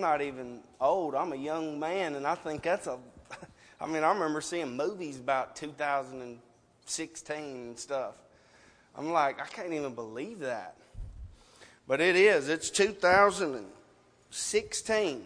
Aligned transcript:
I'm 0.00 0.12
not 0.12 0.22
even 0.22 0.60
old. 0.80 1.14
I'm 1.14 1.34
a 1.34 1.36
young 1.36 1.78
man, 1.78 2.14
and 2.14 2.26
I 2.26 2.34
think 2.34 2.62
that's 2.62 2.86
a. 2.86 2.96
I 3.82 3.86
mean, 3.86 4.02
I 4.02 4.10
remember 4.10 4.40
seeing 4.40 4.74
movies 4.74 5.18
about 5.18 5.54
2016 5.56 7.38
and 7.38 7.78
stuff. 7.78 8.14
I'm 8.96 9.12
like, 9.12 9.42
I 9.42 9.44
can't 9.44 9.74
even 9.74 9.94
believe 9.94 10.38
that. 10.38 10.74
But 11.86 12.00
it 12.00 12.16
is. 12.16 12.48
It's 12.48 12.70
2016. 12.70 15.24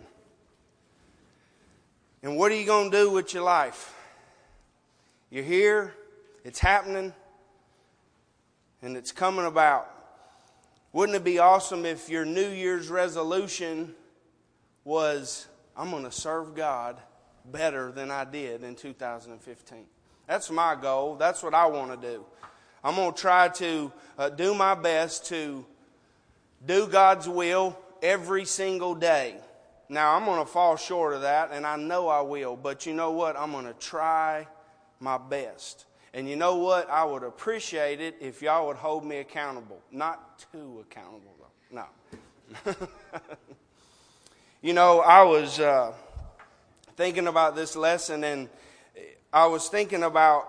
And 2.24 2.36
what 2.36 2.50
are 2.50 2.56
you 2.56 2.66
going 2.66 2.90
to 2.90 2.96
do 2.96 3.12
with 3.12 3.32
your 3.32 3.44
life? 3.44 3.94
You're 5.30 5.44
here, 5.44 5.94
it's 6.44 6.58
happening, 6.58 7.14
and 8.82 8.96
it's 8.96 9.12
coming 9.12 9.46
about. 9.46 9.88
Wouldn't 10.92 11.14
it 11.14 11.22
be 11.22 11.38
awesome 11.38 11.86
if 11.86 12.08
your 12.08 12.24
New 12.24 12.48
Year's 12.48 12.88
resolution 12.88 13.94
was, 14.84 15.46
I'm 15.76 15.90
going 15.90 16.04
to 16.04 16.12
serve 16.12 16.54
God 16.54 17.00
better 17.50 17.90
than 17.92 18.10
I 18.10 18.24
did 18.24 18.62
in 18.62 18.74
2015? 18.74 19.86
That's 20.26 20.50
my 20.50 20.74
goal. 20.74 21.16
That's 21.16 21.42
what 21.42 21.54
I 21.54 21.66
want 21.66 22.00
to 22.00 22.08
do. 22.08 22.24
I'm 22.82 22.96
going 22.96 23.12
to 23.12 23.20
try 23.20 23.48
to 23.48 23.92
uh, 24.18 24.28
do 24.28 24.54
my 24.54 24.74
best 24.74 25.26
to 25.26 25.64
do 26.66 26.86
God's 26.86 27.28
will 27.28 27.78
every 28.02 28.44
single 28.44 28.94
day. 28.94 29.36
Now, 29.88 30.14
I'm 30.14 30.24
going 30.24 30.40
to 30.40 30.50
fall 30.50 30.76
short 30.76 31.14
of 31.14 31.22
that, 31.22 31.50
and 31.52 31.66
I 31.66 31.76
know 31.76 32.08
I 32.08 32.20
will, 32.20 32.56
but 32.56 32.86
you 32.86 32.94
know 32.94 33.12
what? 33.12 33.36
I'm 33.36 33.52
going 33.52 33.66
to 33.66 33.74
try 33.74 34.46
my 35.00 35.18
best. 35.18 35.86
And 36.14 36.28
you 36.28 36.36
know 36.36 36.56
what? 36.56 36.88
I 36.88 37.04
would 37.04 37.22
appreciate 37.22 38.00
it 38.00 38.16
if 38.20 38.40
y'all 38.40 38.66
would 38.68 38.76
hold 38.76 39.04
me 39.04 39.18
accountable. 39.18 39.80
Not 39.90 40.44
too 40.52 40.84
accountable, 40.88 41.34
though. 41.70 41.84
No. 42.64 42.74
you 44.64 44.72
know, 44.72 45.00
I 45.00 45.24
was 45.24 45.60
uh, 45.60 45.92
thinking 46.96 47.26
about 47.26 47.54
this 47.54 47.76
lesson, 47.76 48.24
and 48.24 48.48
I 49.30 49.44
was 49.44 49.68
thinking 49.68 50.02
about 50.02 50.48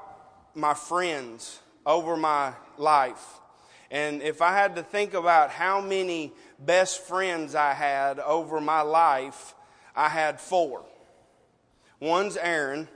my 0.55 0.73
friends 0.73 1.59
over 1.85 2.15
my 2.15 2.53
life. 2.77 3.41
And 3.91 4.21
if 4.21 4.41
I 4.41 4.53
had 4.53 4.77
to 4.77 4.83
think 4.83 5.15
about 5.15 5.49
how 5.49 5.81
many 5.81 6.31
best 6.57 7.01
friends 7.01 7.55
I 7.55 7.73
had 7.73 8.19
over 8.21 8.61
my 8.61 8.79
life, 8.83 9.53
I 9.93 10.07
had 10.07 10.39
four. 10.39 10.85
One's 11.99 12.37
Aaron. 12.37 12.87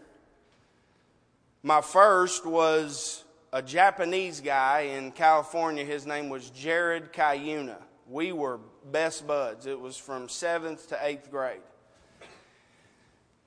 My 1.63 1.81
first 1.81 2.45
was 2.45 3.25
a 3.51 3.61
Japanese 3.61 4.39
guy 4.39 4.91
in 4.95 5.11
California. 5.11 5.83
His 5.83 6.05
name 6.05 6.29
was 6.29 6.49
Jared 6.51 7.11
Kayuna. 7.11 7.75
We 8.07 8.31
were 8.31 8.61
best 8.91 9.25
buds. 9.25 9.65
It 9.65 9.79
was 9.79 9.97
from 9.97 10.29
seventh 10.29 10.89
to 10.89 10.97
eighth 11.01 11.31
grade. 11.31 11.61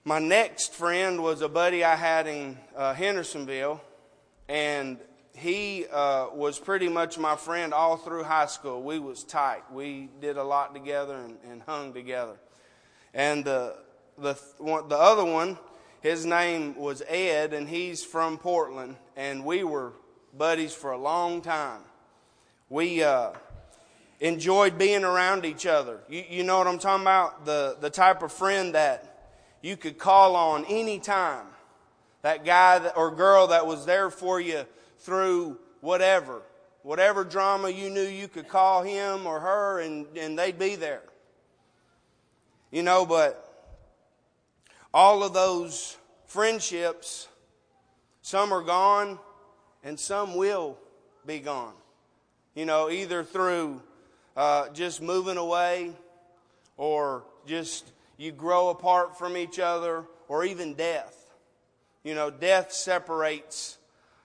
My 0.04 0.18
next 0.18 0.74
friend 0.74 1.22
was 1.22 1.42
a 1.42 1.48
buddy 1.48 1.84
I 1.84 1.94
had 1.94 2.26
in 2.26 2.58
uh, 2.76 2.92
Hendersonville, 2.92 3.80
and 4.48 4.98
he 5.34 5.86
uh, 5.92 6.26
was 6.34 6.58
pretty 6.58 6.88
much 6.88 7.18
my 7.18 7.36
friend 7.36 7.72
all 7.72 7.96
through 7.96 8.24
high 8.24 8.46
school. 8.46 8.82
We 8.82 8.98
was 8.98 9.22
tight. 9.22 9.62
We 9.72 10.08
did 10.20 10.36
a 10.36 10.42
lot 10.44 10.74
together 10.74 11.16
and, 11.16 11.38
and 11.48 11.62
hung 11.62 11.92
together. 11.92 12.36
And 13.14 13.46
uh, 13.46 13.74
the 14.18 14.36
the 14.60 14.96
other 14.96 15.24
one, 15.24 15.58
his 16.00 16.26
name 16.26 16.74
was 16.76 17.02
Ed, 17.08 17.54
and 17.54 17.68
he's 17.68 18.04
from 18.04 18.38
Portland. 18.38 18.96
And 19.16 19.44
we 19.44 19.64
were 19.64 19.92
buddies 20.36 20.74
for 20.74 20.92
a 20.92 20.98
long 20.98 21.42
time. 21.42 21.82
We 22.68 23.02
uh, 23.02 23.32
enjoyed 24.22 24.78
being 24.78 25.02
around 25.02 25.44
each 25.44 25.66
other. 25.66 25.98
You, 26.08 26.24
you 26.30 26.42
know 26.44 26.56
what 26.56 26.68
I'm 26.68 26.78
talking 26.78 27.02
about? 27.02 27.44
The 27.44 27.76
the 27.80 27.90
type 27.90 28.22
of 28.22 28.32
friend 28.32 28.74
that 28.74 29.28
you 29.60 29.76
could 29.76 29.98
call 29.98 30.36
on 30.36 30.64
any 30.68 30.98
time. 30.98 31.46
That 32.22 32.44
guy 32.44 32.78
that, 32.78 32.96
or 32.96 33.10
girl 33.10 33.48
that 33.48 33.66
was 33.66 33.84
there 33.84 34.08
for 34.08 34.40
you 34.40 34.64
through 35.00 35.58
whatever. 35.80 36.42
Whatever 36.82 37.24
drama 37.24 37.68
you 37.68 37.90
knew 37.90 38.02
you 38.02 38.28
could 38.28 38.48
call 38.48 38.82
him 38.82 39.26
or 39.26 39.40
her 39.40 39.80
and, 39.80 40.06
and 40.16 40.38
they'd 40.38 40.58
be 40.58 40.76
there. 40.76 41.02
You 42.70 42.82
know, 42.82 43.04
but 43.04 43.48
all 44.94 45.22
of 45.22 45.32
those 45.32 45.96
friendships, 46.26 47.28
some 48.20 48.52
are 48.52 48.62
gone 48.62 49.18
and 49.84 49.98
some 49.98 50.34
will 50.36 50.78
be 51.26 51.40
gone. 51.40 51.74
You 52.54 52.66
know, 52.66 52.90
either 52.90 53.24
through 53.24 53.82
uh, 54.36 54.68
just 54.70 55.02
moving 55.02 55.36
away 55.36 55.92
or 56.76 57.24
just 57.46 57.92
you 58.16 58.32
grow 58.32 58.68
apart 58.68 59.18
from 59.18 59.36
each 59.36 59.58
other 59.58 60.04
or 60.28 60.44
even 60.44 60.74
death. 60.74 61.30
You 62.04 62.14
know, 62.14 62.30
death 62.30 62.72
separates 62.72 63.78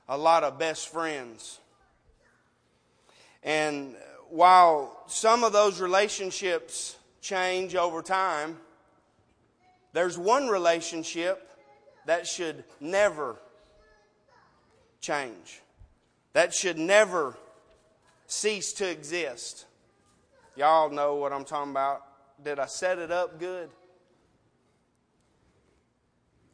a 0.08 0.18
lot 0.18 0.44
of 0.44 0.58
best 0.58 0.90
friends. 0.90 1.60
And 3.44 3.96
while 4.30 5.04
some 5.08 5.44
of 5.44 5.54
those 5.54 5.80
relationships 5.80 6.98
change 7.22 7.76
over 7.76 8.02
time, 8.02 8.58
there's 9.94 10.18
one 10.18 10.48
relationship 10.48 11.50
that 12.06 12.28
should 12.28 12.64
never 12.80 13.36
change, 15.02 15.62
that 16.34 16.54
should 16.54 16.78
never 16.78 17.38
cease 18.28 18.74
to 18.74 18.90
exist. 18.90 19.66
Y'all 20.58 20.90
know 20.90 21.14
what 21.14 21.32
I'm 21.32 21.46
talking 21.46 21.70
about. 21.70 22.04
Did 22.44 22.58
I 22.58 22.66
set 22.66 22.98
it 22.98 23.12
up 23.12 23.40
good? 23.40 23.70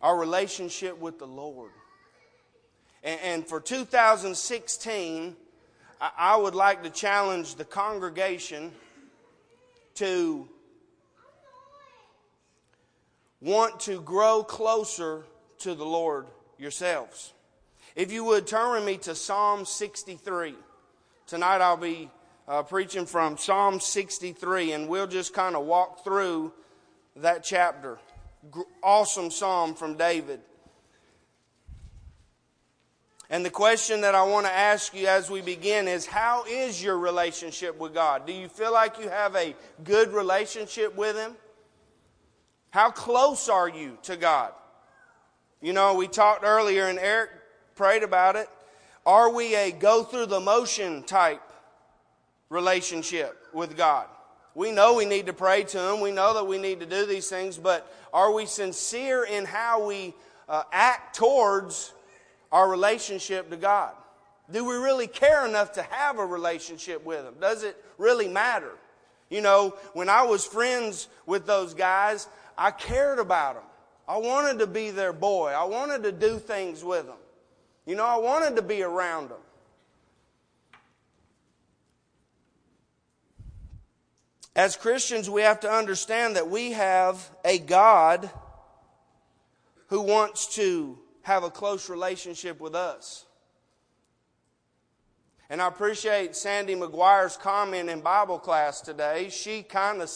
Our 0.02 0.18
relationship 0.18 1.00
with 1.00 1.19
the 1.19 1.25
Lord. 1.25 1.72
And, 3.02 3.47
for 3.47 3.62
2016, 3.62 5.36
I 6.02 6.36
would 6.36 6.53
like 6.53 6.84
to 6.84 6.90
challenge 6.90 7.56
the 7.56 7.63
congregation 7.63 8.74
to 9.96 10.50
want 13.40 13.80
to 13.81 14.02
grow 14.02 14.44
closer 14.44 15.24
to 15.59 15.75
the 15.75 15.86
Lord 15.86 16.28
yourselves. 16.58 17.31
If 17.96 18.12
you 18.12 18.25
would 18.25 18.47
turn 18.47 18.74
with 18.74 18.86
me 18.86 18.97
to 18.97 19.16
Psalm 19.16 19.63
63. 19.66 20.56
Tonight 21.25 21.62
I'll 21.62 21.78
be 21.78 22.09
uh, 22.48 22.64
preaching 22.64 23.06
from 23.06 23.38
Psalm 23.38 23.80
63, 23.80 24.74
and 24.74 24.88
we'll 24.88 25.08
just 25.08 25.34
kind 25.34 25.56
of 25.56 25.66
walk 25.66 26.04
through 26.04 26.52
that 27.16 27.44
chapter. 27.44 28.00
Awesome 28.81 29.31
psalm 29.31 29.76
from 29.76 29.96
David. 29.96 30.42
And 33.30 33.46
the 33.46 33.50
question 33.50 34.02
that 34.02 34.14
I 34.14 34.24
want 34.24 34.46
to 34.46 34.52
ask 34.52 34.94
you 34.94 35.08
as 35.08 35.31
we 35.31 35.42
begin 35.42 35.88
is 35.88 36.06
how 36.06 36.44
is 36.48 36.84
your 36.84 36.98
relationship 36.98 37.80
with 37.80 37.94
God? 37.94 38.28
Do 38.28 38.34
you 38.34 38.48
feel 38.48 38.74
like 38.74 39.00
you 39.00 39.10
have 39.10 39.36
a 39.36 39.56
good 39.84 40.14
relationship 40.14 40.96
with 40.96 41.16
Him? 41.16 41.36
How 42.70 42.92
close 42.92 43.50
are 43.50 43.70
you 43.70 43.98
to 44.04 44.18
God? 44.18 44.52
You 45.62 45.74
know, 45.74 45.94
we 45.94 46.08
talked 46.08 46.44
earlier 46.44 46.88
and 46.88 47.00
Eric 47.00 47.30
prayed 47.75 48.04
about 48.04 48.36
it. 48.36 48.50
Are 49.06 49.31
we 49.31 49.56
a 49.56 49.72
go 49.72 50.04
through 50.04 50.25
the 50.25 50.40
motion 50.40 51.04
type 51.04 51.42
relationship 52.53 53.47
with 53.53 53.75
God? 53.75 54.08
We 54.56 54.72
know 54.72 54.94
we 54.94 55.06
need 55.06 55.25
to 55.25 55.34
pray 55.34 55.64
to 55.64 55.91
Him. 55.91 56.00
We 56.00 56.12
know 56.12 56.36
that 56.36 56.46
we 56.46 56.58
need 56.58 56.80
to 56.80 56.86
do 56.86 57.06
these 57.06 57.28
things, 57.28 57.58
but 57.58 57.91
are 58.14 58.31
we 58.31 58.46
sincere 58.46 59.24
in 59.24 59.46
how 59.46 59.86
we 59.86 60.14
uh, 60.47 60.63
act 60.72 61.16
towards 61.16 61.92
our 62.52 62.69
relationship 62.69 63.50
to 63.50 63.58
God? 63.58 63.94
Do 64.52 64.63
we 64.66 64.75
really 64.75 65.08
care 65.08 65.46
enough 65.47 65.74
to 65.74 65.81
have 65.84 66.19
a 66.19 66.25
relationship 66.25 67.03
with 67.03 67.25
Him? 67.25 67.34
Does 67.42 67.63
it 67.63 67.75
really 67.97 68.28
matter? 68.28 68.72
You 69.30 69.42
know, 69.42 69.75
when 69.94 70.09
I 70.09 70.24
was 70.24 70.46
friends 70.46 71.08
with 71.25 71.47
those 71.47 71.74
guys, 71.74 72.28
I 72.56 72.69
cared 72.69 73.18
about 73.18 73.56
them. 73.56 73.63
I 74.07 74.18
wanted 74.18 74.60
to 74.60 74.68
be 74.68 74.92
their 74.92 75.13
boy. 75.13 75.50
I 75.50 75.63
wanted 75.63 76.04
to 76.04 76.12
do 76.12 76.38
things 76.38 76.83
with 76.83 77.07
them. 77.07 77.18
You 77.86 77.95
know, 77.95 78.06
I 78.06 78.18
wanted 78.18 78.56
to 78.57 78.62
be 78.62 78.83
around 78.83 79.30
them. 79.30 79.39
As 84.56 84.76
Christians, 84.76 85.30
we 85.30 85.42
have 85.42 85.62
to 85.62 85.72
understand 85.72 86.36
that 86.36 86.50
we 86.50 86.74
have 86.74 87.32
a 87.44 87.58
God 87.58 88.30
who 89.88 90.02
wants 90.02 90.56
to 90.56 91.00
have 91.24 91.44
a 91.44 91.50
close 91.50 91.90
relationship 91.90 92.60
with 92.62 92.76
us. 92.76 93.26
And 95.50 95.62
I 95.62 95.68
appreciate 95.68 96.36
Sandy 96.36 96.76
McGuire's 96.76 97.38
comment 97.38 97.90
in 97.90 98.02
Bible 98.02 98.40
class 98.40 98.82
today. 98.82 99.30
She 99.30 99.64
kind 99.64 100.02
of, 100.02 100.12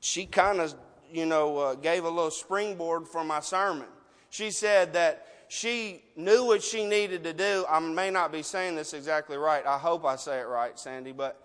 she 0.00 0.26
kind 0.26 0.60
of, 0.60 0.74
you 1.10 1.26
know, 1.26 1.58
uh, 1.58 1.74
gave 1.74 2.04
a 2.04 2.08
little 2.08 2.30
springboard 2.30 3.06
for 3.06 3.24
my 3.24 3.40
sermon. 3.40 3.88
She 4.30 4.50
said 4.50 4.92
that 4.94 5.26
she 5.48 6.02
knew 6.16 6.44
what 6.44 6.62
she 6.62 6.84
needed 6.84 7.24
to 7.24 7.32
do. 7.32 7.64
I 7.68 7.78
may 7.78 8.10
not 8.10 8.32
be 8.32 8.42
saying 8.42 8.74
this 8.74 8.92
exactly 8.92 9.36
right. 9.36 9.64
I 9.64 9.78
hope 9.78 10.04
I 10.04 10.16
say 10.16 10.40
it 10.40 10.48
right, 10.48 10.78
Sandy, 10.78 11.12
but 11.12 11.40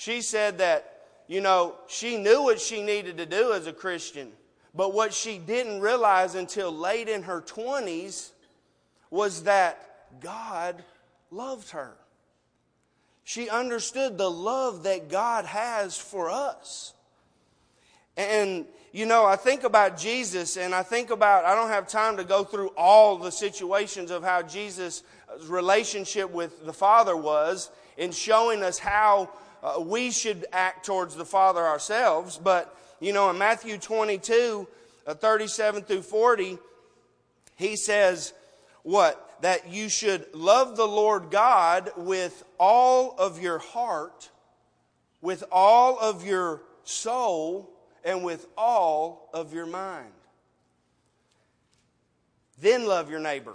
she 0.00 0.22
said 0.22 0.56
that 0.58 0.90
you 1.30 1.40
know, 1.40 1.74
she 1.86 2.16
knew 2.16 2.42
what 2.42 2.58
she 2.60 2.82
needed 2.82 3.18
to 3.18 3.26
do 3.26 3.52
as 3.52 3.68
a 3.68 3.72
Christian. 3.72 4.32
But 4.74 4.92
what 4.92 5.14
she 5.14 5.38
didn't 5.38 5.80
realize 5.80 6.34
until 6.34 6.72
late 6.72 7.08
in 7.08 7.22
her 7.22 7.40
20s 7.40 8.30
was 9.10 9.44
that 9.44 10.20
God 10.20 10.82
loved 11.30 11.70
her. 11.70 11.96
She 13.22 13.48
understood 13.48 14.18
the 14.18 14.28
love 14.28 14.82
that 14.82 15.08
God 15.08 15.44
has 15.44 15.96
for 15.96 16.30
us. 16.30 16.94
And, 18.16 18.64
you 18.90 19.06
know, 19.06 19.24
I 19.24 19.36
think 19.36 19.62
about 19.62 19.96
Jesus 19.96 20.56
and 20.56 20.74
I 20.74 20.82
think 20.82 21.10
about, 21.10 21.44
I 21.44 21.54
don't 21.54 21.68
have 21.68 21.86
time 21.86 22.16
to 22.16 22.24
go 22.24 22.42
through 22.42 22.70
all 22.76 23.18
the 23.18 23.30
situations 23.30 24.10
of 24.10 24.24
how 24.24 24.42
Jesus' 24.42 25.04
relationship 25.42 26.32
with 26.32 26.66
the 26.66 26.72
Father 26.72 27.16
was 27.16 27.70
in 27.96 28.10
showing 28.10 28.64
us 28.64 28.80
how 28.80 29.30
uh, 29.62 29.80
we 29.80 30.10
should 30.10 30.46
act 30.52 30.86
towards 30.86 31.14
the 31.14 31.24
Father 31.24 31.60
ourselves. 31.60 32.38
But, 32.42 32.76
you 33.00 33.12
know, 33.12 33.30
in 33.30 33.38
Matthew 33.38 33.78
22, 33.78 34.66
uh, 35.06 35.14
37 35.14 35.82
through 35.82 36.02
40, 36.02 36.58
he 37.56 37.76
says, 37.76 38.32
what? 38.82 39.26
That 39.42 39.70
you 39.70 39.88
should 39.88 40.34
love 40.34 40.76
the 40.76 40.86
Lord 40.86 41.30
God 41.30 41.90
with 41.96 42.44
all 42.58 43.14
of 43.18 43.40
your 43.42 43.58
heart, 43.58 44.30
with 45.20 45.44
all 45.50 45.98
of 45.98 46.26
your 46.26 46.62
soul, 46.84 47.70
and 48.04 48.24
with 48.24 48.46
all 48.56 49.28
of 49.34 49.52
your 49.52 49.66
mind. 49.66 50.12
Then 52.60 52.86
love 52.86 53.10
your 53.10 53.20
neighbor. 53.20 53.54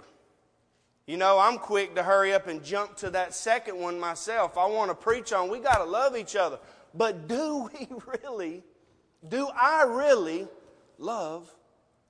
You 1.06 1.16
know, 1.16 1.38
I'm 1.38 1.58
quick 1.58 1.94
to 1.94 2.02
hurry 2.02 2.32
up 2.34 2.48
and 2.48 2.64
jump 2.64 2.96
to 2.96 3.10
that 3.10 3.32
second 3.32 3.78
one 3.78 3.98
myself. 3.98 4.58
I 4.58 4.66
want 4.66 4.90
to 4.90 4.94
preach 4.94 5.32
on 5.32 5.48
we 5.48 5.60
got 5.60 5.78
to 5.78 5.84
love 5.84 6.16
each 6.16 6.34
other. 6.34 6.58
But 6.94 7.28
do 7.28 7.70
we 7.78 7.88
really, 8.24 8.64
do 9.26 9.48
I 9.48 9.84
really 9.84 10.48
love 10.98 11.48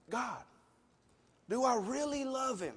God? 0.08 0.43
Do 1.48 1.62
I 1.62 1.76
really 1.76 2.25
love 2.25 2.60
Him? 2.60 2.75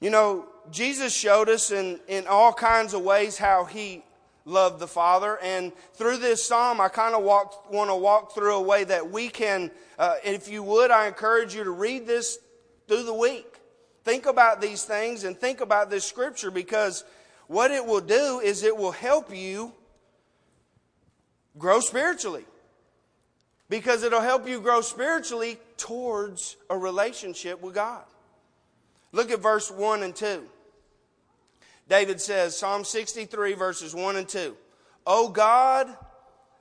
You 0.00 0.10
know, 0.10 0.46
Jesus 0.70 1.14
showed 1.14 1.48
us 1.48 1.70
in, 1.70 2.00
in 2.08 2.26
all 2.26 2.52
kinds 2.52 2.94
of 2.94 3.02
ways 3.02 3.38
how 3.38 3.64
He 3.64 4.04
loved 4.44 4.80
the 4.80 4.88
Father. 4.88 5.38
And 5.40 5.72
through 5.94 6.18
this 6.18 6.44
psalm, 6.44 6.80
I 6.80 6.88
kind 6.88 7.14
of 7.14 7.22
want 7.22 7.90
to 7.90 7.96
walk 7.96 8.34
through 8.34 8.56
a 8.56 8.60
way 8.60 8.84
that 8.84 9.10
we 9.10 9.28
can, 9.28 9.70
uh, 9.98 10.16
if 10.24 10.48
you 10.48 10.62
would, 10.64 10.90
I 10.90 11.06
encourage 11.06 11.54
you 11.54 11.64
to 11.64 11.70
read 11.70 12.06
this 12.06 12.38
through 12.88 13.04
the 13.04 13.14
week. 13.14 13.46
Think 14.04 14.26
about 14.26 14.60
these 14.60 14.84
things 14.84 15.24
and 15.24 15.36
think 15.36 15.60
about 15.60 15.90
this 15.90 16.04
scripture 16.04 16.50
because 16.50 17.04
what 17.48 17.70
it 17.70 17.84
will 17.84 18.00
do 18.00 18.40
is 18.40 18.62
it 18.62 18.76
will 18.76 18.92
help 18.92 19.34
you 19.34 19.72
grow 21.58 21.80
spiritually. 21.80 22.44
Because 23.68 24.04
it'll 24.04 24.20
help 24.20 24.46
you 24.48 24.60
grow 24.60 24.80
spiritually 24.80 25.58
towards 25.76 26.56
a 26.70 26.78
relationship 26.78 27.60
with 27.60 27.74
God. 27.74 28.04
Look 29.10 29.30
at 29.30 29.40
verse 29.40 29.70
1 29.70 30.02
and 30.02 30.14
2. 30.14 30.42
David 31.88 32.20
says, 32.20 32.56
Psalm 32.56 32.84
63, 32.84 33.54
verses 33.54 33.94
1 33.94 34.16
and 34.16 34.28
2. 34.28 34.56
O 35.06 35.28
God, 35.28 35.88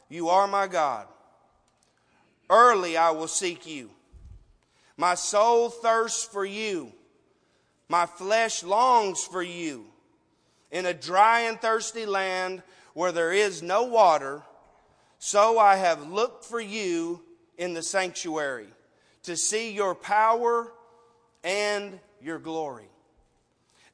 you 0.09 0.29
are 0.29 0.47
my 0.47 0.67
God. 0.67 1.07
Early 2.49 2.95
I 2.95 3.11
will 3.11 3.27
seek 3.27 3.65
you. 3.65 3.89
My 4.97 5.15
soul 5.15 5.69
thirsts 5.69 6.23
for 6.23 6.45
you. 6.45 6.91
My 7.89 8.05
flesh 8.05 8.63
longs 8.63 9.23
for 9.23 9.43
you. 9.43 9.85
In 10.71 10.85
a 10.85 10.93
dry 10.93 11.41
and 11.41 11.59
thirsty 11.59 12.05
land 12.05 12.63
where 12.93 13.11
there 13.11 13.31
is 13.31 13.61
no 13.61 13.83
water, 13.83 14.41
so 15.19 15.59
I 15.59 15.75
have 15.75 16.11
looked 16.11 16.45
for 16.45 16.59
you 16.59 17.21
in 17.57 17.73
the 17.73 17.83
sanctuary 17.83 18.67
to 19.23 19.35
see 19.35 19.71
your 19.73 19.95
power 19.95 20.71
and 21.43 21.99
your 22.21 22.39
glory. 22.39 22.89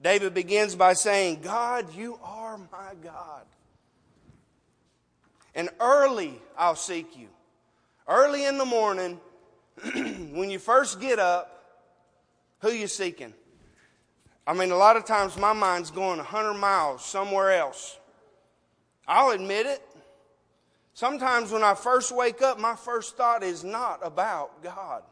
David 0.02 0.34
begins 0.34 0.76
by 0.76 0.94
saying, 0.94 1.42
God, 1.42 1.94
you 1.96 2.20
are 2.24 2.58
my 2.58 2.94
God. 3.04 3.44
And 5.54 5.70
early 5.80 6.42
I'll 6.58 6.76
seek 6.76 7.18
you. 7.18 7.28
Early 8.08 8.46
in 8.46 8.58
the 8.58 8.66
morning, 8.66 9.20
when 10.32 10.50
you 10.50 10.60
first 10.60 11.00
get 11.00 11.20
up, 11.20 11.58
who 12.60 12.72
you 12.72 12.88
seeking? 12.88 13.34
I 14.46 14.54
mean, 14.54 14.72
a 14.72 14.78
lot 14.78 14.98
of 14.98 15.06
times 15.06 15.38
my 15.38 15.54
mind's 15.54 15.92
going 15.92 16.18
100 16.18 16.54
miles 16.56 17.06
somewhere 17.06 17.52
else. 17.54 17.98
I'll 19.08 19.32
admit 19.32 19.66
it. 19.66 19.82
Sometimes 20.94 21.52
when 21.52 21.64
I 21.64 21.74
first 21.74 22.16
wake 22.16 22.42
up, 22.42 22.60
my 22.60 22.76
first 22.76 23.18
thought 23.18 23.44
is 23.44 23.64
not 23.64 24.00
about 24.04 24.62
God. 24.62 25.04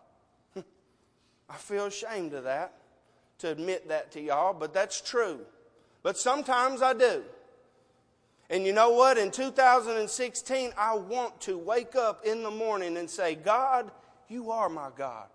I 0.56 1.56
feel 1.58 1.86
ashamed 1.86 2.34
of 2.34 2.44
that, 2.44 2.74
to 3.40 3.50
admit 3.50 3.88
that 3.90 4.12
to 4.12 4.22
y'all, 4.22 4.54
but 4.54 4.74
that's 4.74 5.02
true. 5.02 5.40
But 6.04 6.18
sometimes 6.18 6.82
I 6.82 6.94
do. 6.94 7.24
And 8.50 8.66
you 8.66 8.74
know 8.74 8.92
what? 8.92 9.18
In 9.18 9.32
2016, 9.32 10.74
I 10.78 10.96
want 10.96 11.40
to 11.42 11.58
wake 11.58 11.96
up 11.96 12.26
in 12.26 12.42
the 12.44 12.52
morning 12.52 12.98
and 12.98 13.10
say, 13.10 13.36
God, 13.36 13.92
you 14.30 14.52
are 14.52 14.70
my 14.70 14.90
God. 14.96 15.28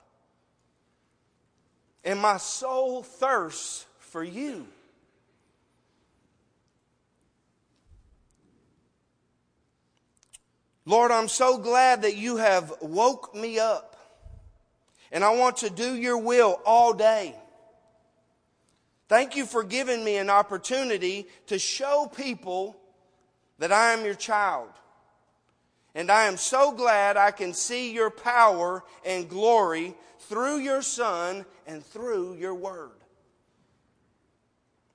And 2.04 2.20
my 2.20 2.36
soul 2.36 3.02
thirsts 3.02 3.86
for 3.98 4.22
you. 4.22 4.66
Lord, 10.86 11.10
I'm 11.10 11.28
so 11.28 11.58
glad 11.58 12.02
that 12.02 12.16
you 12.16 12.36
have 12.36 12.72
woke 12.80 13.34
me 13.34 13.58
up. 13.58 13.96
And 15.10 15.24
I 15.24 15.34
want 15.34 15.58
to 15.58 15.70
do 15.70 15.94
your 15.94 16.18
will 16.18 16.60
all 16.66 16.92
day. 16.92 17.34
Thank 19.08 19.36
you 19.36 19.46
for 19.46 19.62
giving 19.62 20.04
me 20.04 20.16
an 20.16 20.28
opportunity 20.28 21.26
to 21.46 21.58
show 21.58 22.10
people 22.14 22.76
that 23.58 23.72
I 23.72 23.92
am 23.92 24.04
your 24.04 24.14
child. 24.14 24.68
And 25.94 26.10
I 26.10 26.24
am 26.24 26.36
so 26.36 26.72
glad 26.72 27.16
I 27.16 27.30
can 27.30 27.52
see 27.52 27.92
your 27.92 28.10
power 28.10 28.82
and 29.04 29.28
glory 29.28 29.94
through 30.20 30.58
your 30.58 30.82
Son 30.82 31.44
and 31.66 31.84
through 31.84 32.34
your 32.34 32.54
Word. 32.54 32.90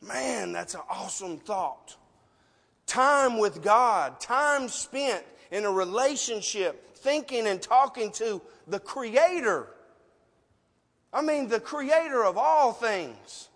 Man, 0.02 0.52
that's 0.52 0.76
an 0.76 0.82
awesome 0.90 1.38
thought. 1.38 1.96
Time 2.86 3.38
with 3.38 3.62
God, 3.62 4.20
time 4.20 4.68
spent 4.68 5.24
in 5.52 5.66
a 5.66 5.72
relationship, 5.72 6.96
thinking 6.98 7.48
and 7.48 7.62
talking 7.62 8.12
to 8.14 8.42
the 8.68 8.80
Creator. 8.80 9.68
I 11.14 11.22
mean, 11.22 11.48
the 11.48 11.60
Creator 11.60 12.24
of 12.24 12.38
all 12.38 12.74
things. 12.74 13.49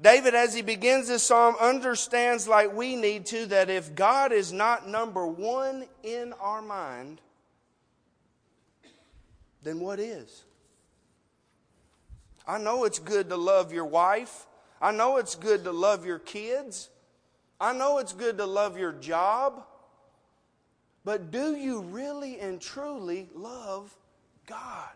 David, 0.00 0.34
as 0.34 0.54
he 0.54 0.62
begins 0.62 1.08
this 1.08 1.22
psalm, 1.22 1.56
understands, 1.60 2.48
like 2.48 2.72
we 2.72 2.96
need 2.96 3.26
to, 3.26 3.46
that 3.46 3.68
if 3.68 3.94
God 3.94 4.32
is 4.32 4.52
not 4.52 4.88
number 4.88 5.26
one 5.26 5.84
in 6.02 6.32
our 6.40 6.62
mind, 6.62 7.20
then 9.62 9.78
what 9.78 10.00
is? 10.00 10.44
I 12.46 12.58
know 12.58 12.84
it's 12.84 12.98
good 12.98 13.28
to 13.28 13.36
love 13.36 13.72
your 13.72 13.84
wife. 13.84 14.46
I 14.80 14.90
know 14.90 15.18
it's 15.18 15.34
good 15.34 15.64
to 15.64 15.72
love 15.72 16.06
your 16.06 16.18
kids. 16.18 16.88
I 17.60 17.74
know 17.74 17.98
it's 17.98 18.14
good 18.14 18.38
to 18.38 18.46
love 18.46 18.78
your 18.78 18.92
job. 18.92 19.64
But 21.04 21.30
do 21.30 21.54
you 21.54 21.82
really 21.82 22.40
and 22.40 22.58
truly 22.58 23.28
love 23.34 23.94
God? 24.46 24.88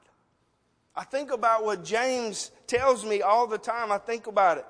I 0.96 1.04
think 1.04 1.30
about 1.30 1.64
what 1.64 1.84
James 1.84 2.50
tells 2.66 3.04
me 3.04 3.20
all 3.20 3.46
the 3.46 3.58
time. 3.58 3.92
I 3.92 3.98
think 3.98 4.26
about 4.26 4.58
it. 4.58 4.66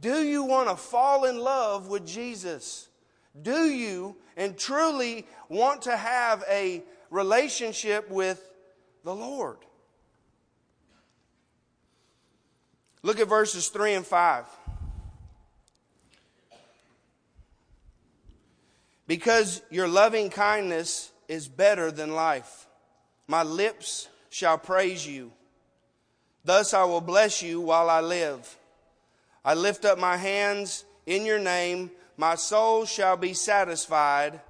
Do 0.00 0.22
you 0.22 0.42
want 0.44 0.68
to 0.68 0.76
fall 0.76 1.24
in 1.24 1.38
love 1.38 1.88
with 1.88 2.06
Jesus? 2.06 2.88
Do 3.40 3.66
you 3.66 4.16
and 4.36 4.56
truly 4.56 5.26
want 5.48 5.82
to 5.82 5.96
have 5.96 6.44
a 6.50 6.82
relationship 7.10 8.10
with 8.10 8.42
the 9.04 9.14
Lord? 9.14 9.58
Look 13.02 13.20
at 13.20 13.28
verses 13.28 13.68
3 13.68 13.94
and 13.94 14.06
5. 14.06 14.44
Because 19.06 19.62
your 19.70 19.86
loving 19.86 20.30
kindness 20.30 21.12
is 21.28 21.46
better 21.46 21.92
than 21.92 22.14
life, 22.14 22.66
my 23.28 23.44
lips 23.44 24.08
shall 24.30 24.58
praise 24.58 25.06
you. 25.06 25.32
Thus 26.44 26.74
I 26.74 26.82
will 26.84 27.00
bless 27.00 27.42
you 27.42 27.60
while 27.60 27.88
I 27.88 28.00
live. 28.00 28.58
I 29.46 29.54
lift 29.54 29.84
up 29.84 29.96
my 29.96 30.16
hands 30.16 30.84
in 31.06 31.24
your 31.24 31.38
name. 31.38 31.92
My 32.16 32.34
soul 32.34 32.84
shall 32.84 33.16
be 33.16 33.32
satisfied 33.32 34.40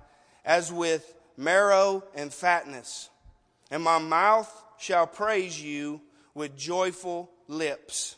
as 0.43 0.73
with 0.73 1.15
marrow 1.37 2.03
and 2.15 2.33
fatness, 2.33 3.11
and 3.71 3.83
my 3.83 3.99
mouth 3.99 4.51
shall 4.79 5.07
praise 5.07 5.63
you 5.63 6.01
with 6.33 6.57
joyful 6.57 7.31
lips. 7.47 8.17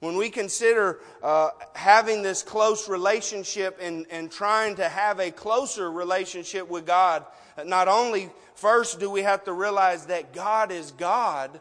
when 0.00 0.16
we 0.16 0.30
consider 0.30 0.98
uh, 1.22 1.50
having 1.74 2.22
this 2.22 2.42
close 2.42 2.88
relationship 2.88 3.78
and, 3.80 4.06
and 4.10 4.32
trying 4.32 4.74
to 4.76 4.88
have 4.88 5.20
a 5.20 5.30
closer 5.30 5.92
relationship 5.92 6.68
with 6.70 6.86
God, 6.86 7.24
not 7.66 7.86
only 7.86 8.30
first 8.54 8.98
do 8.98 9.10
we 9.10 9.22
have 9.22 9.44
to 9.44 9.52
realize 9.52 10.06
that 10.06 10.32
God 10.32 10.72
is 10.72 10.90
God, 10.92 11.60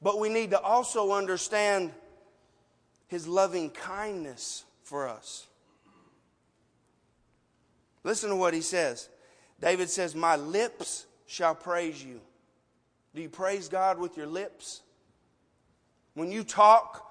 but 0.00 0.20
we 0.20 0.28
need 0.28 0.52
to 0.52 0.60
also 0.60 1.12
understand 1.12 1.92
His 3.08 3.26
loving 3.26 3.70
kindness 3.70 4.64
for 4.82 5.08
us. 5.08 5.46
Listen 8.02 8.30
to 8.30 8.36
what 8.36 8.54
he 8.54 8.60
says. 8.60 9.08
David 9.60 9.88
says, 9.88 10.14
My 10.14 10.36
lips 10.36 11.06
shall 11.26 11.54
praise 11.54 12.04
you. 12.04 12.20
Do 13.14 13.22
you 13.22 13.28
praise 13.28 13.68
God 13.68 13.98
with 13.98 14.16
your 14.16 14.26
lips? 14.26 14.82
When 16.14 16.30
you 16.30 16.44
talk, 16.44 17.10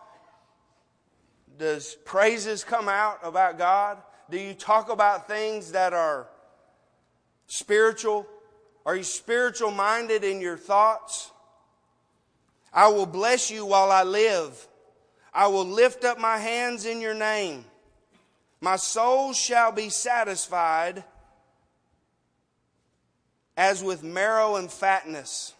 does 1.57 1.95
praises 2.05 2.63
come 2.63 2.87
out 2.87 3.19
about 3.23 3.57
God? 3.57 3.97
Do 4.29 4.39
you 4.39 4.53
talk 4.53 4.89
about 4.89 5.27
things 5.27 5.71
that 5.71 5.93
are 5.93 6.27
spiritual? 7.47 8.27
Are 8.85 8.95
you 8.95 9.03
spiritual 9.03 9.71
minded 9.71 10.23
in 10.23 10.41
your 10.41 10.57
thoughts? 10.57 11.31
I 12.73 12.87
will 12.87 13.05
bless 13.05 13.51
you 13.51 13.65
while 13.65 13.91
I 13.91 14.03
live. 14.03 14.67
I 15.33 15.47
will 15.47 15.65
lift 15.65 16.03
up 16.03 16.19
my 16.19 16.37
hands 16.37 16.85
in 16.85 17.01
your 17.01 17.15
name. 17.15 17.65
My 18.61 18.75
soul 18.75 19.33
shall 19.33 19.71
be 19.71 19.89
satisfied 19.89 21.03
as 23.57 23.83
with 23.83 24.03
marrow 24.03 24.55
and 24.55 24.71
fatness, 24.71 25.53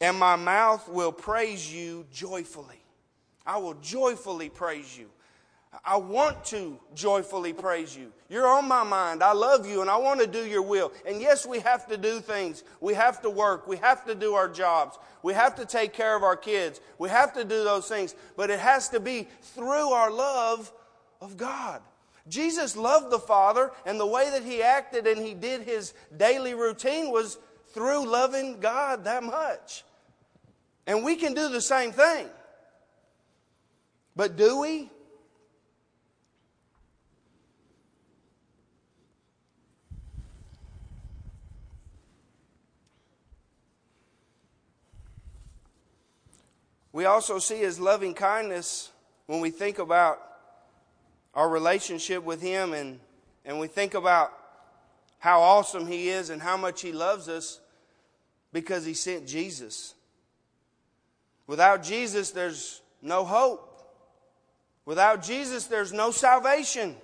and 0.00 0.16
my 0.16 0.36
mouth 0.36 0.88
will 0.88 1.12
praise 1.12 1.72
you 1.72 2.06
joyfully. 2.12 2.80
I 3.44 3.58
will 3.58 3.74
joyfully 3.74 4.50
praise 4.50 4.96
you. 4.96 5.10
I 5.84 5.96
want 5.96 6.44
to 6.46 6.78
joyfully 6.94 7.52
praise 7.52 7.96
you. 7.96 8.12
You're 8.28 8.46
on 8.46 8.66
my 8.66 8.84
mind. 8.84 9.22
I 9.22 9.32
love 9.32 9.66
you 9.66 9.80
and 9.80 9.90
I 9.90 9.96
want 9.96 10.20
to 10.20 10.26
do 10.26 10.44
your 10.44 10.62
will. 10.62 10.92
And 11.06 11.20
yes, 11.20 11.46
we 11.46 11.60
have 11.60 11.86
to 11.88 11.96
do 11.96 12.20
things. 12.20 12.64
We 12.80 12.94
have 12.94 13.20
to 13.22 13.30
work. 13.30 13.66
We 13.66 13.76
have 13.78 14.04
to 14.06 14.14
do 14.14 14.34
our 14.34 14.48
jobs. 14.48 14.98
We 15.22 15.34
have 15.34 15.56
to 15.56 15.66
take 15.66 15.92
care 15.92 16.16
of 16.16 16.22
our 16.22 16.36
kids. 16.36 16.80
We 16.98 17.08
have 17.10 17.34
to 17.34 17.44
do 17.44 17.64
those 17.64 17.86
things. 17.86 18.14
But 18.36 18.50
it 18.50 18.60
has 18.60 18.88
to 18.90 19.00
be 19.00 19.28
through 19.42 19.90
our 19.90 20.10
love 20.10 20.72
of 21.20 21.36
God. 21.36 21.82
Jesus 22.28 22.76
loved 22.76 23.10
the 23.10 23.18
Father, 23.18 23.70
and 23.86 23.98
the 23.98 24.06
way 24.06 24.30
that 24.30 24.44
he 24.44 24.62
acted 24.62 25.06
and 25.06 25.24
he 25.24 25.32
did 25.32 25.62
his 25.62 25.94
daily 26.14 26.54
routine 26.54 27.10
was 27.10 27.38
through 27.72 28.06
loving 28.06 28.60
God 28.60 29.04
that 29.04 29.22
much. 29.22 29.84
And 30.86 31.04
we 31.04 31.16
can 31.16 31.34
do 31.34 31.48
the 31.48 31.60
same 31.60 31.92
thing. 31.92 32.28
But 34.14 34.36
do 34.36 34.60
we? 34.60 34.90
We 46.92 47.04
also 47.04 47.38
see 47.38 47.58
his 47.58 47.78
loving 47.78 48.14
kindness 48.14 48.90
when 49.26 49.40
we 49.40 49.50
think 49.50 49.78
about 49.78 50.20
our 51.34 51.48
relationship 51.48 52.24
with 52.24 52.40
him 52.40 52.72
and, 52.72 52.98
and 53.44 53.60
we 53.60 53.66
think 53.66 53.94
about 53.94 54.32
how 55.18 55.40
awesome 55.40 55.86
he 55.86 56.08
is 56.08 56.30
and 56.30 56.40
how 56.40 56.56
much 56.56 56.80
he 56.80 56.92
loves 56.92 57.28
us 57.28 57.60
because 58.52 58.84
he 58.84 58.94
sent 58.94 59.26
Jesus. 59.26 59.94
Without 61.46 61.82
Jesus, 61.82 62.30
there's 62.30 62.80
no 63.02 63.24
hope. 63.24 63.64
Without 64.84 65.22
Jesus, 65.22 65.66
there's 65.66 65.92
no 65.92 66.10
salvation. 66.10 66.96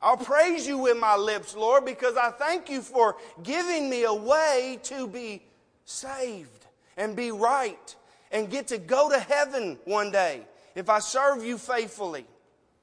I'll 0.00 0.16
praise 0.16 0.66
you 0.66 0.78
with 0.78 0.98
my 0.98 1.16
lips, 1.16 1.56
Lord, 1.56 1.84
because 1.84 2.16
I 2.16 2.30
thank 2.30 2.70
you 2.70 2.82
for 2.82 3.16
giving 3.42 3.90
me 3.90 4.04
a 4.04 4.14
way 4.14 4.78
to 4.84 5.08
be 5.08 5.42
saved 5.84 6.65
and 6.96 7.14
be 7.16 7.30
right 7.30 7.94
and 8.30 8.50
get 8.50 8.68
to 8.68 8.78
go 8.78 9.10
to 9.10 9.18
heaven 9.18 9.78
one 9.84 10.10
day 10.10 10.42
if 10.74 10.88
I 10.88 10.98
serve 10.98 11.44
you 11.44 11.58
faithfully. 11.58 12.26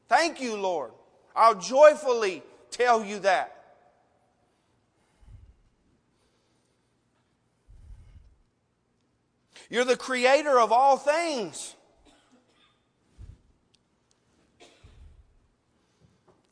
Thank 0.07 0.41
you, 0.41 0.55
Lord. 0.57 0.91
I'll 1.35 1.55
joyfully 1.55 2.43
tell 2.71 3.03
you 3.03 3.19
that. 3.19 3.49
You're 9.69 9.85
the 9.85 9.97
creator 9.97 10.59
of 10.59 10.71
all 10.71 10.97
things. 10.97 11.75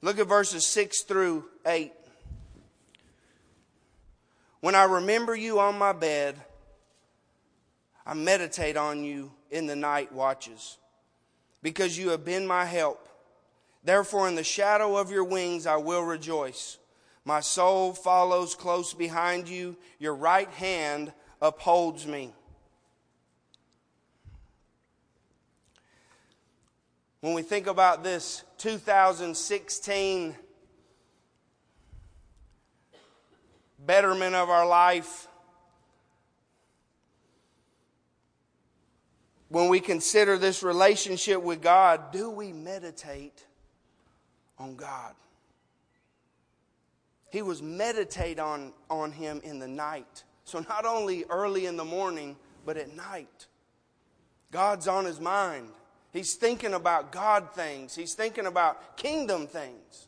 Look 0.02 0.18
at 0.18 0.28
verses 0.28 0.66
6 0.66 1.02
through 1.02 1.46
8. 1.66 1.92
When 4.62 4.74
I 4.74 4.86
remember 4.86 5.36
you 5.36 5.60
on 5.60 5.78
my 5.78 5.94
bed, 5.94 6.36
I 8.06 8.14
meditate 8.14 8.78
on 8.78 9.04
you 9.04 9.32
in 9.50 9.68
the 9.68 9.76
night 9.76 10.12
watches, 10.12 10.78
because 11.62 11.98
you 11.98 12.10
have 12.10 12.26
been 12.26 12.48
my 12.48 12.66
help. 12.66 13.08
Therefore, 13.84 14.28
in 14.28 14.36
the 14.36 14.44
shadow 14.44 14.98
of 14.98 15.12
your 15.12 15.24
wings 15.24 15.66
I 15.66 15.78
will 15.78 16.04
rejoice. 16.04 16.78
My 17.26 17.40
soul 17.40 17.94
follows 17.94 18.56
close 18.56 18.94
behind 18.94 19.48
you, 19.48 19.78
your 20.00 20.16
right 20.16 20.50
hand 20.50 21.14
upholds 21.42 22.08
me. 22.08 22.34
When 27.22 27.36
we 27.36 27.44
think 27.44 27.68
about 27.68 28.04
this 28.04 28.44
2016 28.58 30.36
betterment 33.86 34.34
of 34.36 34.50
our 34.50 34.66
life, 34.66 35.28
when 39.52 39.68
we 39.68 39.82
consider 39.82 40.38
this 40.38 40.64
relationship 40.64 41.42
with 41.44 41.62
God, 41.62 42.14
do 42.14 42.30
we 42.30 42.54
meditate 42.54 43.46
on 44.58 44.78
God? 44.78 45.14
He 47.32 47.42
was 47.42 47.62
meditate 47.62 48.40
on, 48.40 48.72
on 48.90 49.12
him 49.12 49.42
in 49.44 49.60
the 49.60 49.68
night. 49.68 50.24
So 50.46 50.64
not 50.70 50.86
only 50.86 51.26
early 51.30 51.66
in 51.66 51.76
the 51.76 51.84
morning, 51.84 52.38
but 52.66 52.78
at 52.78 52.96
night. 52.96 53.48
God's 54.52 54.88
on 54.88 55.04
his 55.04 55.20
mind. 55.20 55.68
He's 56.14 56.36
thinking 56.36 56.74
about 56.74 57.12
God 57.12 57.54
things, 57.54 57.94
he's 57.94 58.14
thinking 58.14 58.46
about 58.46 58.96
kingdom 58.96 59.48
things. 59.48 60.08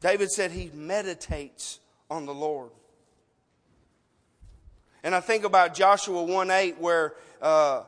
David 0.00 0.30
said 0.30 0.50
he 0.50 0.70
meditates 0.74 1.78
on 2.10 2.26
the 2.26 2.34
Lord. 2.34 2.70
And 5.02 5.14
I 5.14 5.20
think 5.20 5.44
about 5.44 5.74
Joshua 5.74 6.22
1 6.22 6.50
8, 6.50 6.78
where 6.78 7.14
uh, 7.40 7.84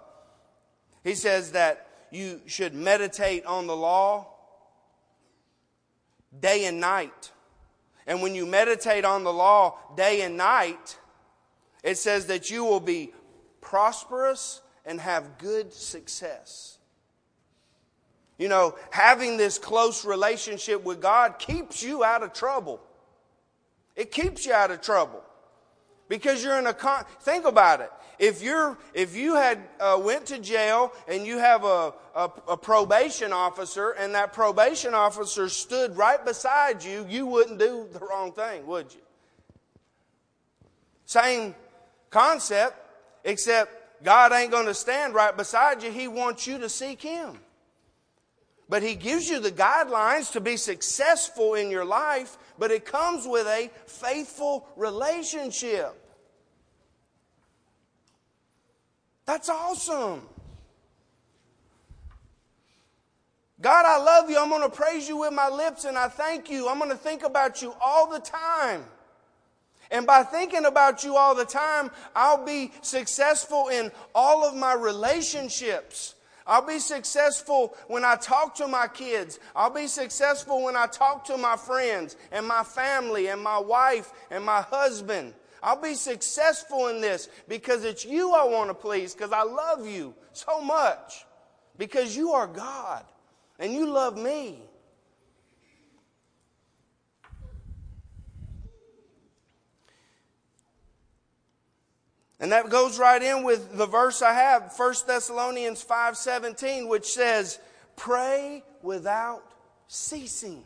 he 1.02 1.14
says 1.14 1.52
that 1.52 1.88
you 2.10 2.40
should 2.46 2.74
meditate 2.74 3.44
on 3.46 3.66
the 3.66 3.76
law 3.76 4.28
day 6.38 6.66
and 6.66 6.80
night. 6.80 7.32
And 8.06 8.22
when 8.22 8.34
you 8.34 8.46
meditate 8.46 9.04
on 9.04 9.24
the 9.24 9.32
law 9.32 9.78
day 9.96 10.22
and 10.22 10.36
night, 10.36 10.98
it 11.82 11.96
says 11.96 12.26
that 12.26 12.50
you 12.50 12.64
will 12.64 12.80
be 12.80 13.12
prosperous 13.60 14.60
and 14.84 15.00
have 15.00 15.38
good 15.38 15.72
success. 15.72 16.78
You 18.38 18.48
know, 18.48 18.74
having 18.90 19.36
this 19.36 19.58
close 19.58 20.04
relationship 20.04 20.82
with 20.82 21.02
God 21.02 21.38
keeps 21.38 21.82
you 21.82 22.02
out 22.02 22.22
of 22.22 22.32
trouble. 22.32 22.80
It 23.96 24.10
keeps 24.10 24.46
you 24.46 24.52
out 24.52 24.70
of 24.70 24.80
trouble 24.80 25.22
because 26.10 26.42
you're 26.42 26.58
in 26.58 26.66
a 26.66 26.74
con- 26.74 27.04
think 27.20 27.46
about 27.46 27.80
it. 27.80 27.90
If 28.18 28.42
you're 28.42 28.76
if 28.92 29.16
you 29.16 29.36
had 29.36 29.58
uh, 29.78 29.98
went 30.04 30.26
to 30.26 30.38
jail 30.38 30.92
and 31.08 31.24
you 31.24 31.38
have 31.38 31.64
a, 31.64 31.94
a, 32.14 32.30
a, 32.48 32.56
probation 32.56 33.32
officer 33.32 33.92
and 33.92 34.14
that 34.14 34.34
probation 34.34 34.92
officer 34.92 35.48
stood 35.48 35.96
right 35.96 36.22
beside 36.22 36.84
you 36.84 37.06
you 37.08 37.24
wouldn't 37.24 37.58
do 37.58 37.86
the 37.90 38.00
wrong 38.00 38.32
thing 38.32 38.66
would 38.66 38.92
you? 38.92 39.00
Same 41.06 41.54
concept 42.10 42.76
except 43.24 44.04
god 44.04 44.32
ain't 44.32 44.50
going 44.50 44.66
to 44.66 44.74
stand 44.74 45.14
right 45.14 45.34
beside 45.34 45.82
you. 45.82 45.90
He 45.90 46.08
wants 46.08 46.46
you 46.46 46.58
to 46.58 46.68
seek 46.68 47.00
him. 47.00 47.38
But 48.68 48.82
he 48.82 48.94
gives 48.94 49.28
you 49.28 49.40
the 49.40 49.50
guidelines 49.50 50.30
to 50.32 50.40
be 50.40 50.56
successful 50.56 51.54
in 51.54 51.70
your 51.70 51.84
life 51.84 52.36
but 52.60 52.70
it 52.70 52.84
comes 52.84 53.26
with 53.26 53.48
a 53.48 53.68
faithful 53.86 54.68
relationship 54.76 56.00
That's 59.30 59.48
awesome. 59.48 60.22
God, 63.60 63.84
I 63.86 64.02
love 64.02 64.28
you. 64.28 64.36
I'm 64.36 64.48
going 64.48 64.68
to 64.68 64.76
praise 64.76 65.08
you 65.08 65.18
with 65.18 65.32
my 65.32 65.48
lips 65.48 65.84
and 65.84 65.96
I 65.96 66.08
thank 66.08 66.50
you. 66.50 66.68
I'm 66.68 66.78
going 66.78 66.90
to 66.90 66.96
think 66.96 67.22
about 67.22 67.62
you 67.62 67.72
all 67.80 68.10
the 68.10 68.18
time. 68.18 68.82
And 69.92 70.04
by 70.04 70.24
thinking 70.24 70.64
about 70.64 71.04
you 71.04 71.16
all 71.16 71.36
the 71.36 71.44
time, 71.44 71.92
I'll 72.16 72.44
be 72.44 72.72
successful 72.82 73.68
in 73.68 73.92
all 74.16 74.44
of 74.44 74.56
my 74.56 74.74
relationships. 74.74 76.16
I'll 76.46 76.66
be 76.66 76.78
successful 76.78 77.76
when 77.88 78.04
I 78.04 78.16
talk 78.16 78.54
to 78.56 78.66
my 78.66 78.88
kids. 78.88 79.38
I'll 79.54 79.70
be 79.70 79.86
successful 79.86 80.62
when 80.64 80.76
I 80.76 80.86
talk 80.86 81.24
to 81.26 81.36
my 81.36 81.56
friends 81.56 82.16
and 82.32 82.46
my 82.46 82.64
family 82.64 83.28
and 83.28 83.42
my 83.42 83.58
wife 83.58 84.12
and 84.30 84.44
my 84.44 84.62
husband. 84.62 85.34
I'll 85.62 85.80
be 85.80 85.94
successful 85.94 86.88
in 86.88 87.00
this 87.00 87.28
because 87.48 87.84
it's 87.84 88.04
you 88.04 88.32
I 88.32 88.44
want 88.44 88.70
to 88.70 88.74
please 88.74 89.14
because 89.14 89.32
I 89.32 89.42
love 89.42 89.86
you 89.86 90.14
so 90.32 90.60
much. 90.60 91.26
Because 91.76 92.16
you 92.16 92.32
are 92.32 92.46
God 92.46 93.04
and 93.58 93.72
you 93.72 93.86
love 93.88 94.16
me. 94.16 94.62
And 102.40 102.52
that 102.52 102.70
goes 102.70 102.98
right 102.98 103.22
in 103.22 103.44
with 103.44 103.76
the 103.76 103.86
verse 103.86 104.22
I 104.22 104.32
have, 104.32 104.72
1 104.72 105.06
Thessalonians 105.06 105.84
5:17, 105.84 106.88
which 106.88 107.12
says, 107.12 107.58
"Pray 107.96 108.64
without 108.82 109.44
ceasing." 109.88 110.64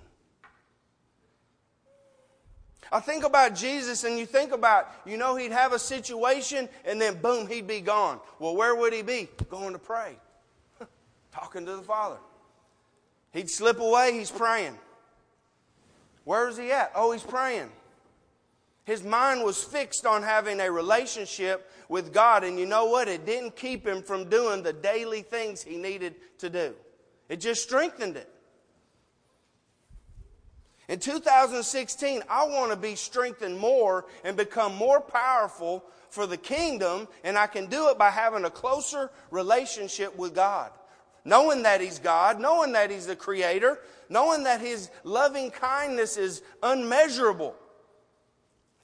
I 2.93 3.01
think 3.01 3.25
about 3.25 3.57
Jesus 3.57 4.05
and 4.05 4.17
you 4.17 4.25
think 4.25 4.53
about, 4.53 4.89
you 5.05 5.17
know, 5.17 5.35
he'd 5.35 5.51
have 5.51 5.73
a 5.73 5.81
situation 5.81 6.69
and 6.85 7.01
then 7.01 7.21
boom, 7.21 7.49
he'd 7.49 7.67
be 7.67 7.81
gone. 7.81 8.21
Well, 8.39 8.55
where 8.55 8.73
would 8.73 8.93
he 8.93 9.03
be? 9.03 9.29
Going 9.51 9.73
to 9.73 9.81
pray. 9.81 10.17
Talking 11.33 11.67
to 11.67 11.75
the 11.75 11.83
Father. 11.83 12.19
He'd 13.33 13.51
slip 13.51 13.81
away, 13.81 14.13
he's 14.13 14.31
praying. 14.31 14.79
Where 16.23 16.49
is 16.49 16.57
he 16.57 16.71
at? 16.71 16.93
Oh, 16.95 17.11
he's 17.11 17.25
praying. 17.25 17.73
His 18.85 19.03
mind 19.03 19.43
was 19.43 19.63
fixed 19.63 20.05
on 20.05 20.23
having 20.23 20.61
a 20.61 20.71
relationship 20.71 21.71
with 21.89 22.13
God, 22.13 22.45
and 22.45 22.59
you 22.59 22.67
know 22.67 22.85
what? 22.87 23.09
It 23.09 23.25
didn't 23.25 23.57
keep 23.57 23.87
him 23.87 24.03
from 24.03 24.29
doing 24.29 24.63
the 24.63 24.75
daily 24.75 25.23
things 25.23 25.63
he 25.63 25.77
needed 25.77 26.17
to 26.39 26.51
do, 26.51 26.75
it 27.29 27.41
just 27.41 27.63
strengthened 27.63 28.17
it. 28.17 28.31
In 30.87 30.99
2016, 30.99 32.23
I 32.29 32.45
want 32.45 32.71
to 32.71 32.77
be 32.77 32.95
strengthened 32.95 33.59
more 33.59 34.05
and 34.23 34.37
become 34.37 34.75
more 34.75 35.01
powerful 35.01 35.83
for 36.11 36.27
the 36.27 36.37
kingdom, 36.37 37.09
and 37.25 37.39
I 37.39 37.47
can 37.47 37.67
do 37.67 37.89
it 37.89 37.97
by 37.97 38.11
having 38.11 38.45
a 38.45 38.51
closer 38.51 39.11
relationship 39.31 40.15
with 40.17 40.35
God. 40.35 40.71
Knowing 41.25 41.63
that 41.63 41.81
He's 41.81 41.99
God, 41.99 42.39
knowing 42.39 42.73
that 42.73 42.91
He's 42.91 43.07
the 43.07 43.17
Creator, 43.17 43.81
knowing 44.11 44.45
that 44.45 44.61
His 44.61 44.91
loving 45.05 45.51
kindness 45.51 46.19
is 46.19 46.43
unmeasurable. 46.63 47.57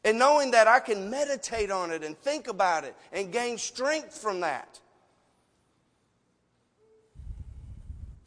And 0.05 0.19
knowing 0.19 0.53
that 0.53 0.67
I 0.67 0.81
can 0.81 1.11
meditate 1.11 1.71
on 1.71 1.91
it 1.91 2.03
and 2.03 2.19
think 2.19 2.49
about 2.49 2.85
it 2.85 2.97
and 3.13 3.31
gain 3.33 3.59
strength 3.59 4.17
from 4.17 4.41
that. 4.41 4.81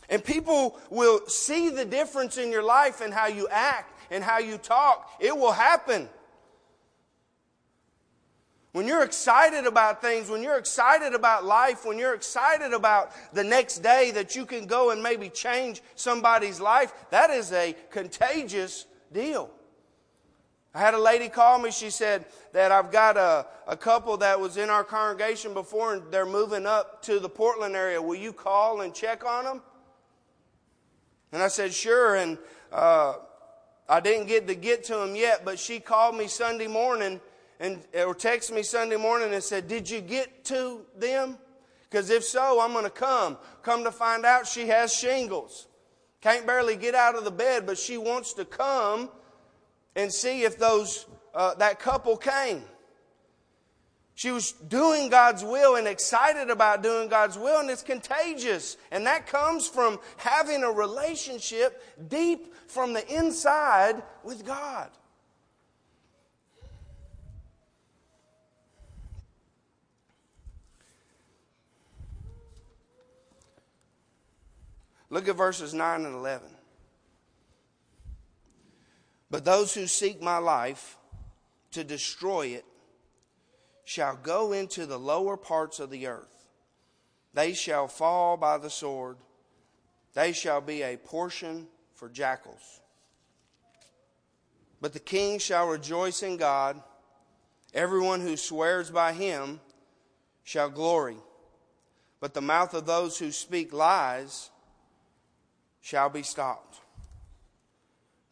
And 0.10 0.24
people 0.24 0.80
will 0.92 1.26
see 1.28 1.70
the 1.70 1.86
difference 1.86 2.38
in 2.38 2.52
your 2.52 2.62
life 2.62 3.02
and 3.02 3.14
how 3.14 3.28
you 3.28 3.48
act 3.50 4.00
and 4.12 4.24
how 4.24 4.38
you 4.38 4.60
talk. 4.60 5.10
It 5.20 5.36
will 5.36 5.52
happen. 5.52 6.08
When 8.74 8.88
you're 8.88 9.04
excited 9.04 9.66
about 9.66 10.02
things, 10.02 10.30
when 10.30 10.42
you're 10.42 10.58
excited 10.58 11.14
about 11.14 11.46
life, 11.46 11.86
when 11.86 11.98
you're 11.98 12.16
excited 12.16 12.74
about 12.74 13.12
the 13.34 13.44
next 13.44 13.80
day 13.80 14.12
that 14.12 14.36
you 14.36 14.46
can 14.46 14.66
go 14.66 14.92
and 14.92 15.02
maybe 15.02 15.30
change 15.30 15.82
somebody's 15.96 16.60
life, 16.60 16.92
that 17.12 17.30
is 17.30 17.52
a 17.52 17.76
contagious 17.92 18.86
deal. 19.12 19.52
I 20.76 20.80
had 20.80 20.96
a 20.96 21.00
lady 21.00 21.30
call 21.30 21.60
me. 21.60 21.70
She 21.70 21.92
said 21.92 22.26
that 22.52 22.72
I've 22.72 22.92
got 22.92 23.16
a, 23.16 23.46
a 23.68 23.78
couple 23.78 24.18
that 24.18 24.40
was 24.40 24.58
in 24.58 24.70
our 24.70 24.84
congregation 24.84 25.54
before 25.54 25.94
and 25.94 26.12
they're 26.12 26.26
moving 26.26 26.66
up 26.66 27.04
to 27.04 27.20
the 27.20 27.30
Portland 27.30 27.76
area. 27.76 28.02
Will 28.02 28.16
you 28.16 28.34
call 28.34 28.82
and 28.82 28.94
check 28.94 29.24
on 29.24 29.46
them? 29.46 29.62
And 31.32 31.44
I 31.44 31.48
said, 31.48 31.74
sure. 31.74 32.16
And 32.16 32.40
uh, 32.72 33.16
I 33.88 34.00
didn't 34.00 34.28
get 34.28 34.48
to 34.48 34.56
get 34.56 34.84
to 34.86 34.96
them 34.96 35.16
yet, 35.16 35.46
but 35.46 35.60
she 35.60 35.80
called 35.80 36.16
me 36.16 36.28
Sunday 36.28 36.68
morning 36.68 37.22
and 37.60 37.80
or 37.94 38.16
texted 38.16 38.54
me 38.54 38.64
Sunday 38.64 38.98
morning 38.98 39.34
and 39.34 39.44
said, 39.44 39.68
did 39.68 39.90
you 39.90 40.02
get 40.02 40.44
to 40.46 40.82
them? 40.98 41.38
Because 41.90 42.10
if 42.10 42.24
so, 42.24 42.60
I'm 42.60 42.72
going 42.72 42.86
to 42.86 42.90
come. 42.90 43.38
Come 43.62 43.84
to 43.84 43.92
find 43.92 44.26
out 44.26 44.48
she 44.48 44.68
has 44.68 44.92
shingles. 44.92 45.68
Can't 46.22 46.48
barely 46.48 46.76
get 46.76 46.96
out 46.96 47.16
of 47.16 47.24
the 47.24 47.32
bed, 47.32 47.68
but 47.68 47.78
she 47.78 47.98
wants 48.00 48.34
to 48.34 48.46
come 48.46 49.10
and 49.96 50.12
see 50.12 50.44
if 50.44 50.58
those, 50.58 51.06
uh, 51.34 51.56
that 51.56 51.80
couple 51.80 52.18
came. 52.18 52.64
She 54.16 54.30
was 54.30 54.52
doing 54.52 55.10
God's 55.10 55.44
will 55.44 55.76
and 55.76 55.88
excited 55.88 56.50
about 56.50 56.84
doing 56.84 57.10
God's 57.10 57.38
will, 57.38 57.60
and 57.60 57.70
it's 57.70 57.82
contagious. 57.82 58.78
And 58.92 59.08
that 59.08 59.26
comes 59.26 59.68
from 59.68 60.00
having 60.18 60.64
a 60.64 60.72
relationship 60.72 61.84
deep 62.10 62.54
from 62.68 62.94
the 62.94 63.08
inside 63.14 64.04
with 64.24 64.46
God. 64.46 64.90
Look 75.10 75.28
at 75.28 75.36
verses 75.36 75.76
9 75.76 76.06
and 76.06 76.16
11. 76.16 76.48
But 79.34 79.46
those 79.46 79.74
who 79.74 79.88
seek 79.88 80.22
my 80.22 80.38
life 80.38 80.96
to 81.72 81.84
destroy 81.84 82.50
it 82.50 82.66
shall 83.84 84.16
go 84.16 84.52
into 84.52 84.86
the 84.86 85.00
lower 85.00 85.38
parts 85.38 85.80
of 85.80 85.90
the 85.90 86.06
earth. 86.06 86.46
They 87.34 87.54
shall 87.54 87.88
fall 87.88 88.38
by 88.38 88.60
the 88.60 88.70
sword. 88.70 89.18
They 90.14 90.34
shall 90.34 90.62
be 90.62 90.84
a 90.84 90.98
portion 90.98 91.66
for 91.96 92.10
jackals. 92.10 92.82
But 94.80 94.94
the 94.94 95.00
king 95.00 95.40
shall 95.40 95.68
rejoice 95.68 96.22
in 96.22 96.38
God. 96.38 96.80
Everyone 97.74 98.22
who 98.22 98.38
swears 98.38 98.92
by 98.92 99.14
him 99.14 99.62
shall 100.44 100.70
glory. 100.70 101.18
But 102.20 102.36
the 102.36 102.42
mouth 102.42 102.76
of 102.76 102.86
those 102.86 103.18
who 103.18 103.32
speak 103.32 103.74
lies 103.74 104.52
shall 105.82 106.10
be 106.10 106.22
stopped. 106.22 106.83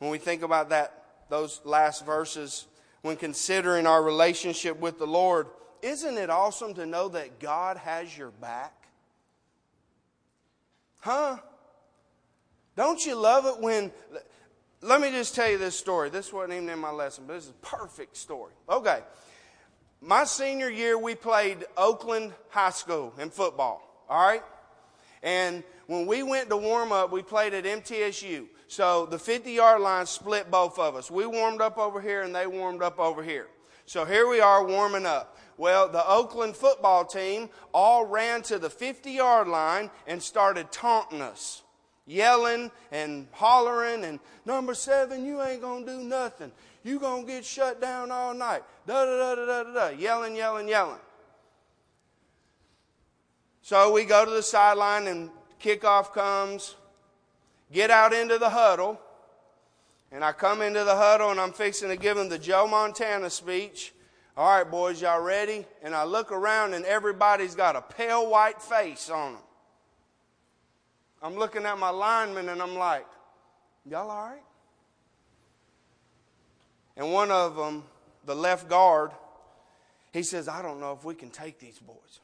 When 0.02 0.10
we 0.10 0.18
think 0.18 0.42
about 0.42 0.70
that, 0.70 1.04
those 1.30 1.62
last 1.64 2.08
verses, 2.08 2.66
when 3.04 3.18
considering 3.18 3.86
our 3.86 4.02
relationship 4.02 4.80
with 4.80 4.98
the 4.98 5.06
Lord, 5.06 5.46
isn't 5.84 6.18
it 6.18 6.32
awesome 6.32 6.74
to 6.74 6.88
know 6.88 7.10
that 7.10 7.40
God 7.40 7.78
has 7.78 8.18
your 8.18 8.32
back? 8.32 8.74
Huh? 11.02 11.38
Don't 12.76 13.06
you 13.06 13.14
love 13.14 13.46
it 13.46 13.62
when. 13.62 13.92
Let 14.82 15.02
me 15.02 15.12
just 15.12 15.36
tell 15.36 15.48
you 15.48 15.60
this 15.60 15.78
story. 15.78 16.10
This 16.10 16.34
wasn't 16.34 16.54
even 16.54 16.70
in 16.70 16.80
my 16.80 16.90
lesson, 16.90 17.26
but 17.28 17.34
this 17.34 17.44
is 17.44 17.52
a 17.52 17.66
perfect 17.66 18.18
story. 18.18 18.54
Okay. 18.68 19.02
My 20.02 20.24
senior 20.24 20.72
year, 20.72 20.98
we 20.98 21.14
played 21.14 21.64
Oakland 21.78 22.34
High 22.50 22.72
School 22.72 23.14
in 23.20 23.30
football. 23.30 23.88
All 24.10 24.20
right? 24.20 24.42
And 25.22 25.64
when 25.86 26.08
we 26.08 26.24
went 26.24 26.50
to 26.50 26.58
warm 26.58 26.92
up, 26.92 27.12
we 27.12 27.22
played 27.22 27.54
at 27.54 27.66
MTSU. 27.66 28.48
So 28.71 29.05
the 29.05 29.19
50 29.19 29.51
yard 29.51 29.81
line 29.81 30.05
split 30.05 30.49
both 30.49 30.79
of 30.79 30.95
us. 30.95 31.12
We 31.12 31.25
warmed 31.25 31.60
up 31.60 31.77
over 31.77 31.99
here 31.99 32.21
and 32.21 32.34
they 32.34 32.47
warmed 32.47 32.81
up 32.81 33.01
over 33.01 33.21
here. 33.21 33.47
So 33.86 34.05
here 34.05 34.29
we 34.29 34.39
are 34.39 34.65
warming 34.65 35.05
up. 35.05 35.38
Well, 35.57 35.89
the 35.89 36.10
Oakland 36.10 36.55
football 36.55 37.03
team 37.03 37.49
all 37.73 38.05
ran 38.05 38.43
to 38.43 38.57
the 38.57 38.69
50 38.69 39.12
yard 39.12 39.49
line 39.49 39.89
and 40.07 40.23
started 40.23 40.71
taunting 40.71 41.21
us, 41.21 41.63
yelling 42.07 42.71
and 42.93 43.27
hollering, 43.34 44.05
and 44.05 44.21
number 44.45 44.73
seven, 44.73 45.25
you 45.25 45.41
ain't 45.41 45.62
gonna 45.62 45.86
do 45.86 45.97
nothing. 45.97 46.53
You 46.81 46.97
gonna 46.97 47.27
get 47.27 47.43
shut 47.43 47.81
down 47.81 48.10
all 48.10 48.34
night. 48.34 48.63
Da 48.88 49.03
da 49.03 49.36
da 49.36 49.36
da 49.36 49.63
da 49.63 49.73
da. 49.73 49.88
Yelling, 49.89 50.38
yelling, 50.38 50.69
yelling. 50.69 51.01
So 53.63 53.91
we 53.91 54.05
go 54.05 54.23
to 54.23 54.31
the 54.31 54.41
sideline 54.41 55.07
and 55.07 55.29
kickoff 55.62 56.13
comes 56.13 56.75
get 57.71 57.89
out 57.89 58.13
into 58.13 58.38
the 58.38 58.49
huddle, 58.49 58.99
and 60.12 60.23
I 60.23 60.34
come 60.34 60.62
into 60.62 60.84
the 60.84 60.95
huddle 60.95 61.31
and 61.31 61.39
I'm 61.39 61.53
fixing 61.53 61.89
to 61.89 61.95
give 61.95 62.17
them 62.17 62.27
the 62.27 62.38
Joe 62.38 62.67
Montana 62.67 63.29
speech. 63.29 63.93
All 64.36 64.57
right, 64.57 64.69
boys, 64.69 65.01
y'all 65.01 65.21
ready? 65.21 65.65
And 65.81 65.95
I 65.95 66.03
look 66.03 66.31
around 66.31 66.73
and 66.73 66.84
everybody's 66.86 67.55
got 67.55 67.75
a 67.75 67.81
pale 67.81 68.29
white 68.29 68.62
face 68.62 69.10
on 69.10 69.34
them. 69.34 69.41
I'm 71.21 71.36
looking 71.36 71.65
at 71.65 71.77
my 71.77 71.89
linemen 71.89 72.49
and 72.49 72.62
I'm 72.62 72.75
like, 72.75 73.05
y'all 73.86 74.10
all 74.10 74.29
right? 74.29 74.43
And 76.97 77.13
one 77.13 77.31
of 77.31 77.55
them, 77.55 77.84
the 78.25 78.36
left 78.36 78.67
guard, 78.67 79.12
he 80.12 80.23
says, 80.23 80.49
I 80.49 80.62
don't 80.62 80.81
know 80.81 80.91
if 80.91 81.05
we 81.05 81.15
can 81.15 81.29
take 81.29 81.57
these 81.57 81.79
boys. 81.79 82.19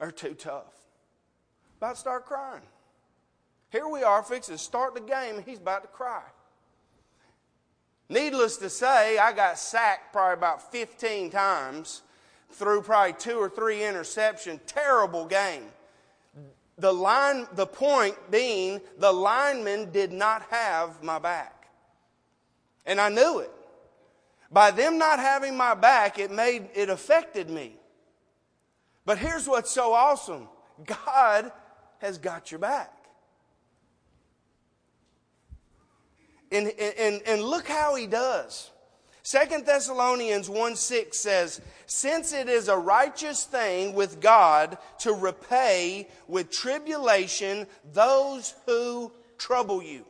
They're 0.00 0.10
too 0.10 0.34
tough. 0.34 0.74
About 1.76 1.94
to 1.94 2.00
start 2.00 2.26
crying. 2.26 2.62
Here 3.70 3.86
we 3.86 4.02
are 4.02 4.22
fixing 4.22 4.56
to 4.56 4.62
start 4.62 4.94
the 4.94 5.00
game, 5.00 5.36
and 5.36 5.44
he's 5.44 5.58
about 5.58 5.82
to 5.82 5.88
cry. 5.88 6.22
Needless 8.08 8.56
to 8.58 8.70
say, 8.70 9.18
I 9.18 9.32
got 9.32 9.58
sacked 9.58 10.12
probably 10.12 10.34
about 10.34 10.72
15 10.72 11.30
times 11.30 12.02
through 12.52 12.82
probably 12.82 13.12
two 13.12 13.36
or 13.36 13.50
three 13.50 13.84
interception. 13.84 14.60
Terrible 14.66 15.26
game. 15.26 15.64
The 16.78 16.92
line, 16.92 17.46
the 17.54 17.66
point 17.66 18.16
being, 18.30 18.80
the 18.98 19.12
lineman 19.12 19.90
did 19.90 20.12
not 20.12 20.42
have 20.50 21.02
my 21.02 21.18
back. 21.18 21.68
And 22.86 23.00
I 23.00 23.10
knew 23.10 23.40
it. 23.40 23.50
By 24.50 24.70
them 24.70 24.96
not 24.96 25.18
having 25.18 25.56
my 25.56 25.74
back, 25.74 26.18
it 26.18 26.30
made, 26.30 26.68
it 26.74 26.88
affected 26.88 27.50
me. 27.50 27.76
But 29.04 29.18
here's 29.18 29.46
what's 29.46 29.70
so 29.70 29.92
awesome. 29.92 30.48
God 30.86 31.52
has 31.98 32.16
got 32.16 32.50
your 32.50 32.60
back. 32.60 32.97
And, 36.50 36.68
and, 36.78 37.22
and 37.26 37.42
look 37.42 37.68
how 37.68 37.94
he 37.94 38.06
does. 38.06 38.70
Second 39.22 39.66
Thessalonians 39.66 40.48
1 40.48 40.76
6 40.76 41.18
says, 41.18 41.60
Since 41.84 42.32
it 42.32 42.48
is 42.48 42.68
a 42.68 42.76
righteous 42.78 43.44
thing 43.44 43.94
with 43.94 44.20
God 44.20 44.78
to 45.00 45.12
repay 45.12 46.08
with 46.26 46.50
tribulation 46.50 47.66
those 47.92 48.54
who 48.64 49.12
trouble 49.36 49.82
you. 49.82 50.06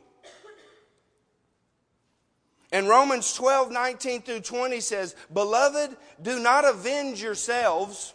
And 2.71 2.87
Romans 2.87 3.33
12, 3.33 3.71
19 3.71 4.21
through 4.21 4.39
20 4.41 4.79
says, 4.79 5.15
Beloved, 5.33 5.97
do 6.21 6.39
not 6.39 6.65
avenge 6.65 7.21
yourselves, 7.21 8.13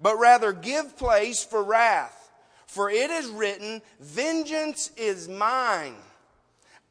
but 0.00 0.18
rather 0.18 0.52
give 0.52 0.96
place 0.96 1.44
for 1.44 1.62
wrath. 1.62 2.32
For 2.66 2.90
it 2.90 3.10
is 3.10 3.28
written, 3.28 3.82
Vengeance 4.00 4.90
is 4.96 5.28
mine. 5.28 5.94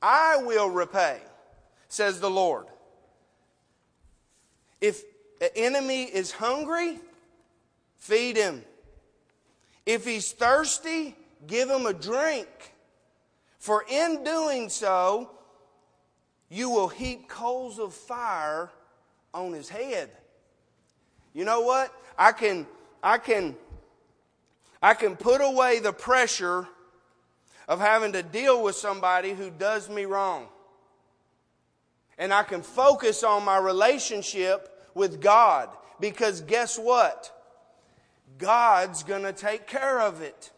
I 0.05 0.43
will 0.43 0.69
repay, 0.69 1.21
says 1.87 2.19
the 2.19 2.29
Lord. 2.29 2.67
If 4.81 5.01
an 5.39 5.47
enemy 5.55 6.03
is 6.03 6.29
hungry, 6.29 6.99
feed 7.95 8.35
him. 8.35 8.65
If 9.85 10.03
he's 10.03 10.33
thirsty, 10.33 11.15
give 11.47 11.69
him 11.69 11.85
a 11.85 11.93
drink. 11.93 12.49
For 13.59 13.85
in 13.89 14.25
doing 14.25 14.67
so, 14.67 15.31
you 16.49 16.69
will 16.69 16.89
heap 16.89 17.29
coals 17.29 17.79
of 17.79 17.93
fire 17.93 18.69
on 19.33 19.53
his 19.53 19.69
head. 19.69 20.09
You 21.33 21.45
know 21.45 21.61
what? 21.61 21.93
I 22.17 22.33
can, 22.33 22.67
I 23.01 23.19
can, 23.19 23.55
I 24.81 24.95
can 24.95 25.15
put 25.15 25.39
away 25.39 25.79
the 25.79 25.93
pressure 25.93 26.67
of 27.67 27.79
having 27.79 28.13
to 28.13 28.23
deal 28.23 28.63
with 28.63 28.75
somebody 28.75 29.33
who 29.33 29.49
does 29.49 29.89
me 29.89 30.05
wrong. 30.05 30.47
And 32.17 32.33
I 32.33 32.43
can 32.43 32.61
focus 32.61 33.23
on 33.23 33.43
my 33.43 33.57
relationship 33.57 34.69
with 34.93 35.21
God 35.21 35.69
because 35.99 36.41
guess 36.41 36.77
what? 36.77 37.31
God's 38.37 39.03
going 39.03 39.23
to 39.23 39.33
take 39.33 39.67
care 39.67 39.99
of 39.99 40.21
it. 40.21 40.51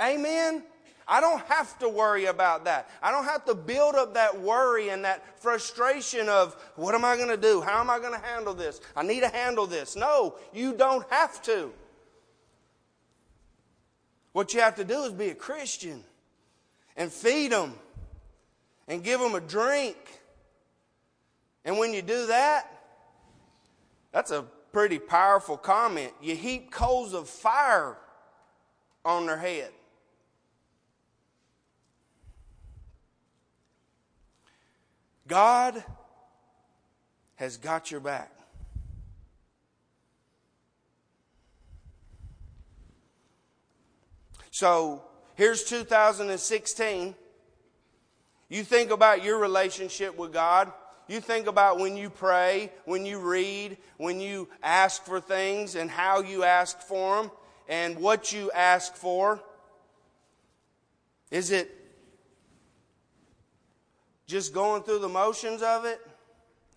Amen? 0.00 0.62
I 1.08 1.20
don't 1.20 1.40
have 1.46 1.78
to 1.78 1.88
worry 1.88 2.24
about 2.24 2.64
that. 2.64 2.90
I 3.00 3.12
don't 3.12 3.24
have 3.24 3.44
to 3.44 3.54
build 3.54 3.94
up 3.94 4.14
that 4.14 4.40
worry 4.40 4.88
and 4.88 5.04
that 5.04 5.40
frustration 5.40 6.28
of 6.28 6.56
what 6.74 6.94
am 6.94 7.04
I 7.04 7.16
going 7.16 7.28
to 7.28 7.36
do? 7.36 7.60
How 7.60 7.80
am 7.80 7.90
I 7.90 8.00
going 8.00 8.18
to 8.18 8.26
handle 8.26 8.54
this? 8.54 8.80
I 8.96 9.04
need 9.04 9.20
to 9.20 9.28
handle 9.28 9.66
this. 9.66 9.94
No, 9.94 10.34
you 10.52 10.72
don't 10.72 11.08
have 11.10 11.40
to. 11.42 11.72
What 14.32 14.52
you 14.52 14.60
have 14.60 14.74
to 14.76 14.84
do 14.84 15.04
is 15.04 15.12
be 15.12 15.28
a 15.28 15.34
Christian 15.34 16.02
and 16.96 17.12
feed 17.12 17.52
them 17.52 17.74
and 18.88 19.02
give 19.02 19.20
them 19.20 19.34
a 19.34 19.40
drink. 19.40 19.96
And 21.64 21.78
when 21.78 21.92
you 21.92 22.02
do 22.02 22.26
that, 22.26 22.70
that's 24.12 24.30
a 24.30 24.42
pretty 24.72 24.98
powerful 24.98 25.56
comment. 25.56 26.12
You 26.22 26.36
heap 26.36 26.70
coals 26.70 27.12
of 27.12 27.28
fire 27.28 27.96
on 29.04 29.26
their 29.26 29.38
head. 29.38 29.70
God 35.26 35.82
has 37.36 37.56
got 37.56 37.90
your 37.90 38.00
back. 38.00 38.32
So 44.50 45.05
here's 45.36 45.64
2016. 45.64 47.14
You 48.48 48.64
think 48.64 48.90
about 48.90 49.24
your 49.24 49.38
relationship 49.38 50.16
with 50.18 50.32
God. 50.32 50.72
You 51.08 51.20
think 51.20 51.46
about 51.46 51.78
when 51.78 51.96
you 51.96 52.10
pray, 52.10 52.72
when 52.84 53.06
you 53.06 53.20
read, 53.20 53.76
when 53.96 54.20
you 54.20 54.48
ask 54.62 55.04
for 55.04 55.20
things 55.20 55.76
and 55.76 55.88
how 55.90 56.20
you 56.20 56.42
ask 56.42 56.80
for 56.80 57.22
them 57.22 57.30
and 57.68 57.96
what 57.98 58.32
you 58.32 58.50
ask 58.52 58.94
for. 58.96 59.40
Is 61.30 61.50
it 61.50 61.70
just 64.26 64.52
going 64.52 64.82
through 64.82 64.98
the 64.98 65.08
motions 65.08 65.62
of 65.62 65.84
it? 65.84 66.00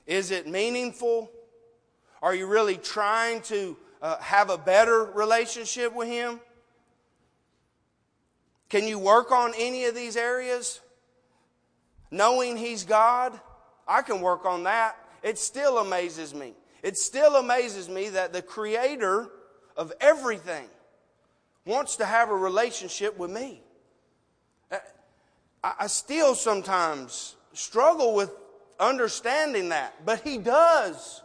Is 0.06 0.32
it 0.32 0.48
meaningful? 0.48 1.32
Are 2.22 2.36
you 2.36 2.48
really 2.48 2.78
trying 2.78 3.42
to 3.44 3.78
uh, 4.02 4.18
have 4.20 4.50
a 4.50 4.58
better 4.58 5.06
relationship 5.06 5.94
with 5.94 6.08
Him? 6.08 6.40
Can 8.70 8.88
you 8.88 9.00
work 9.00 9.32
on 9.32 9.54
any 9.58 9.86
of 9.86 9.96
these 9.96 10.16
areas? 10.16 10.80
Knowing 12.12 12.56
He's 12.56 12.84
God? 12.84 13.40
I 13.88 14.04
can 14.04 14.22
work 14.22 14.46
on 14.46 14.64
that. 14.64 14.96
It 15.24 15.38
still 15.38 15.80
amazes 15.80 16.34
me. 16.34 16.54
It 16.84 16.98
still 16.98 17.36
amazes 17.36 17.90
me 17.90 18.10
that 18.10 18.32
the 18.32 18.42
Creator 18.42 19.28
of 19.76 19.92
everything 20.00 20.68
wants 21.66 21.98
to 21.98 22.06
have 22.06 22.30
a 22.30 22.36
relationship 22.36 23.18
with 23.18 23.32
me. 23.32 23.62
I 25.62 25.88
still 25.88 26.36
sometimes 26.36 27.36
struggle 27.54 28.16
with 28.16 28.32
understanding 28.80 29.70
that, 29.70 30.06
but 30.06 30.22
He 30.22 30.38
does. 30.38 31.22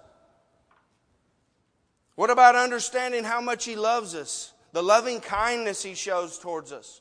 What 2.17 2.31
about 2.31 2.57
understanding 2.57 3.23
how 3.23 3.41
much 3.41 3.65
He 3.65 3.77
loves 3.77 4.15
us, 4.15 4.53
the 4.73 4.83
loving 4.83 5.21
kindness 5.21 5.83
He 5.83 5.95
shows 5.95 6.39
towards 6.39 6.73
us? 6.73 7.01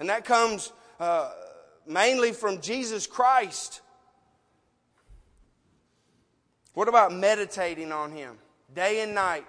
And 0.00 0.08
that 0.08 0.24
comes 0.24 0.72
uh, 0.98 1.30
mainly 1.86 2.32
from 2.32 2.62
Jesus 2.62 3.06
Christ. 3.06 3.82
What 6.72 6.88
about 6.88 7.12
meditating 7.12 7.92
on 7.92 8.10
Him 8.10 8.38
day 8.74 9.02
and 9.02 9.14
night? 9.14 9.44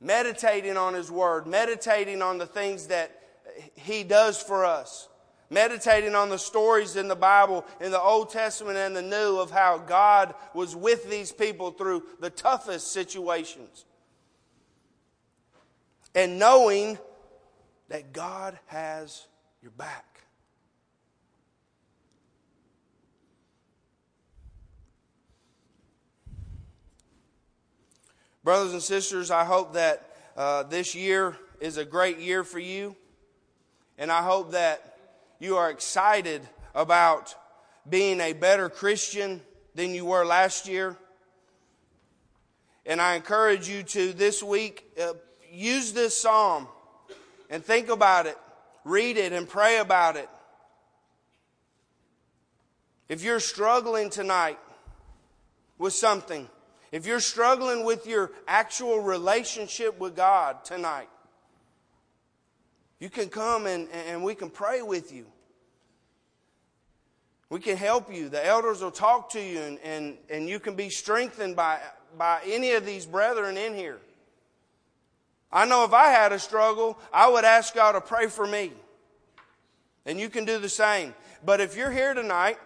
Meditating 0.00 0.78
on 0.78 0.94
His 0.94 1.10
Word, 1.10 1.46
meditating 1.46 2.22
on 2.22 2.38
the 2.38 2.46
things 2.46 2.86
that 2.86 3.10
He 3.74 4.02
does 4.02 4.42
for 4.42 4.64
us, 4.64 5.10
meditating 5.50 6.14
on 6.14 6.30
the 6.30 6.38
stories 6.38 6.96
in 6.96 7.06
the 7.06 7.14
Bible, 7.14 7.66
in 7.82 7.90
the 7.90 8.00
Old 8.00 8.30
Testament 8.30 8.78
and 8.78 8.96
the 8.96 9.02
New, 9.02 9.38
of 9.38 9.50
how 9.50 9.76
God 9.76 10.34
was 10.54 10.74
with 10.74 11.10
these 11.10 11.32
people 11.32 11.70
through 11.70 12.04
the 12.18 12.30
toughest 12.30 12.92
situations. 12.92 13.84
And 16.14 16.38
knowing 16.38 16.98
that 17.90 18.12
God 18.12 18.58
has 18.66 19.26
your 19.60 19.72
back. 19.72 20.22
Brothers 28.42 28.72
and 28.72 28.82
sisters, 28.82 29.30
I 29.30 29.44
hope 29.44 29.74
that 29.74 30.08
uh, 30.36 30.62
this 30.62 30.94
year 30.94 31.36
is 31.60 31.76
a 31.76 31.84
great 31.84 32.18
year 32.18 32.42
for 32.42 32.60
you. 32.60 32.96
And 33.98 34.10
I 34.10 34.22
hope 34.22 34.52
that 34.52 34.96
you 35.40 35.56
are 35.56 35.68
excited 35.68 36.40
about 36.74 37.34
being 37.88 38.20
a 38.20 38.32
better 38.32 38.70
Christian 38.70 39.42
than 39.74 39.94
you 39.94 40.04
were 40.04 40.24
last 40.24 40.68
year. 40.68 40.96
And 42.86 43.00
I 43.00 43.16
encourage 43.16 43.68
you 43.68 43.82
to 43.82 44.12
this 44.12 44.42
week 44.42 44.84
uh, 44.98 45.14
use 45.50 45.92
this 45.92 46.16
psalm 46.16 46.68
and 47.50 47.64
think 47.64 47.88
about 47.88 48.26
it, 48.26 48.38
read 48.84 49.16
it, 49.16 49.32
and 49.32 49.48
pray 49.48 49.78
about 49.78 50.16
it. 50.16 50.28
If 53.08 53.24
you're 53.24 53.40
struggling 53.40 54.08
tonight 54.08 54.58
with 55.76 55.92
something, 55.92 56.48
if 56.92 57.06
you're 57.06 57.20
struggling 57.20 57.84
with 57.84 58.06
your 58.06 58.30
actual 58.46 59.00
relationship 59.00 59.98
with 59.98 60.14
God 60.14 60.64
tonight, 60.64 61.08
you 63.00 63.10
can 63.10 63.28
come 63.28 63.66
and, 63.66 63.88
and 64.08 64.22
we 64.22 64.34
can 64.34 64.48
pray 64.48 64.82
with 64.82 65.12
you. 65.12 65.26
We 67.48 67.58
can 67.58 67.76
help 67.76 68.14
you. 68.14 68.28
The 68.28 68.46
elders 68.46 68.80
will 68.80 68.92
talk 68.92 69.30
to 69.30 69.40
you, 69.40 69.58
and, 69.58 69.78
and, 69.80 70.16
and 70.28 70.48
you 70.48 70.60
can 70.60 70.76
be 70.76 70.88
strengthened 70.88 71.56
by, 71.56 71.80
by 72.16 72.40
any 72.46 72.72
of 72.72 72.86
these 72.86 73.06
brethren 73.06 73.56
in 73.56 73.74
here. 73.74 73.98
I 75.52 75.64
know 75.64 75.84
if 75.84 75.92
I 75.92 76.08
had 76.08 76.32
a 76.32 76.38
struggle, 76.38 76.98
I 77.12 77.28
would 77.28 77.44
ask 77.44 77.74
God 77.74 77.92
to 77.92 78.00
pray 78.00 78.28
for 78.28 78.46
me. 78.46 78.72
And 80.06 80.18
you 80.18 80.28
can 80.28 80.44
do 80.44 80.58
the 80.58 80.68
same. 80.68 81.14
But 81.44 81.60
if 81.60 81.76
you're 81.76 81.90
here 81.90 82.14
tonight 82.14 82.58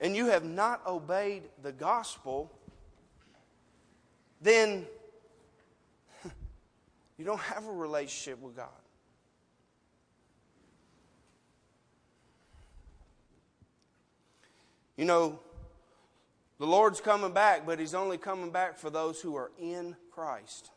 and 0.00 0.16
you 0.16 0.26
have 0.26 0.44
not 0.44 0.86
obeyed 0.86 1.42
the 1.62 1.72
gospel, 1.72 2.50
then 4.40 4.86
you 7.18 7.24
don't 7.24 7.40
have 7.40 7.66
a 7.66 7.72
relationship 7.72 8.40
with 8.40 8.56
God. 8.56 8.68
You 14.96 15.04
know, 15.04 15.40
the 16.58 16.66
Lord's 16.66 17.00
coming 17.00 17.32
back, 17.32 17.66
but 17.66 17.78
He's 17.78 17.94
only 17.94 18.16
coming 18.16 18.50
back 18.50 18.78
for 18.78 18.90
those 18.90 19.20
who 19.20 19.34
are 19.34 19.50
in 19.58 19.96
Christ. 20.12 20.70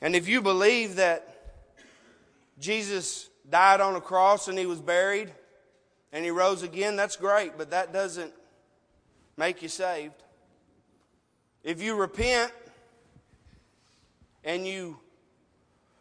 And 0.00 0.14
if 0.14 0.28
you 0.28 0.40
believe 0.40 0.96
that 0.96 1.54
Jesus 2.58 3.28
died 3.48 3.80
on 3.80 3.94
a 3.96 4.00
cross 4.00 4.48
and 4.48 4.58
He 4.58 4.66
was 4.66 4.80
buried 4.80 5.32
and 6.12 6.24
He 6.24 6.30
rose 6.30 6.62
again, 6.62 6.96
that's 6.96 7.16
great, 7.16 7.58
but 7.58 7.70
that 7.70 7.92
doesn't 7.92 8.32
make 9.36 9.62
you 9.62 9.68
saved. 9.68 10.14
If 11.64 11.82
you 11.82 11.96
repent 11.96 12.52
and 14.44 14.66
you 14.66 14.98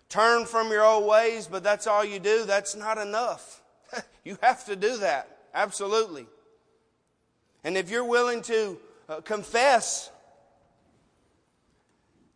turn 0.09 0.45
from 0.45 0.69
your 0.71 0.85
old 0.85 1.07
ways, 1.07 1.47
but 1.47 1.63
that's 1.63 1.87
all 1.87 2.05
you 2.05 2.19
do, 2.19 2.45
that's 2.45 2.75
not 2.75 2.97
enough. 2.97 3.61
you 4.23 4.37
have 4.41 4.65
to 4.65 4.75
do 4.75 4.97
that. 4.97 5.37
Absolutely. 5.53 6.27
And 7.63 7.75
if 7.77 7.89
you're 7.89 8.05
willing 8.05 8.41
to 8.43 8.77
uh, 9.09 9.21
confess 9.21 10.11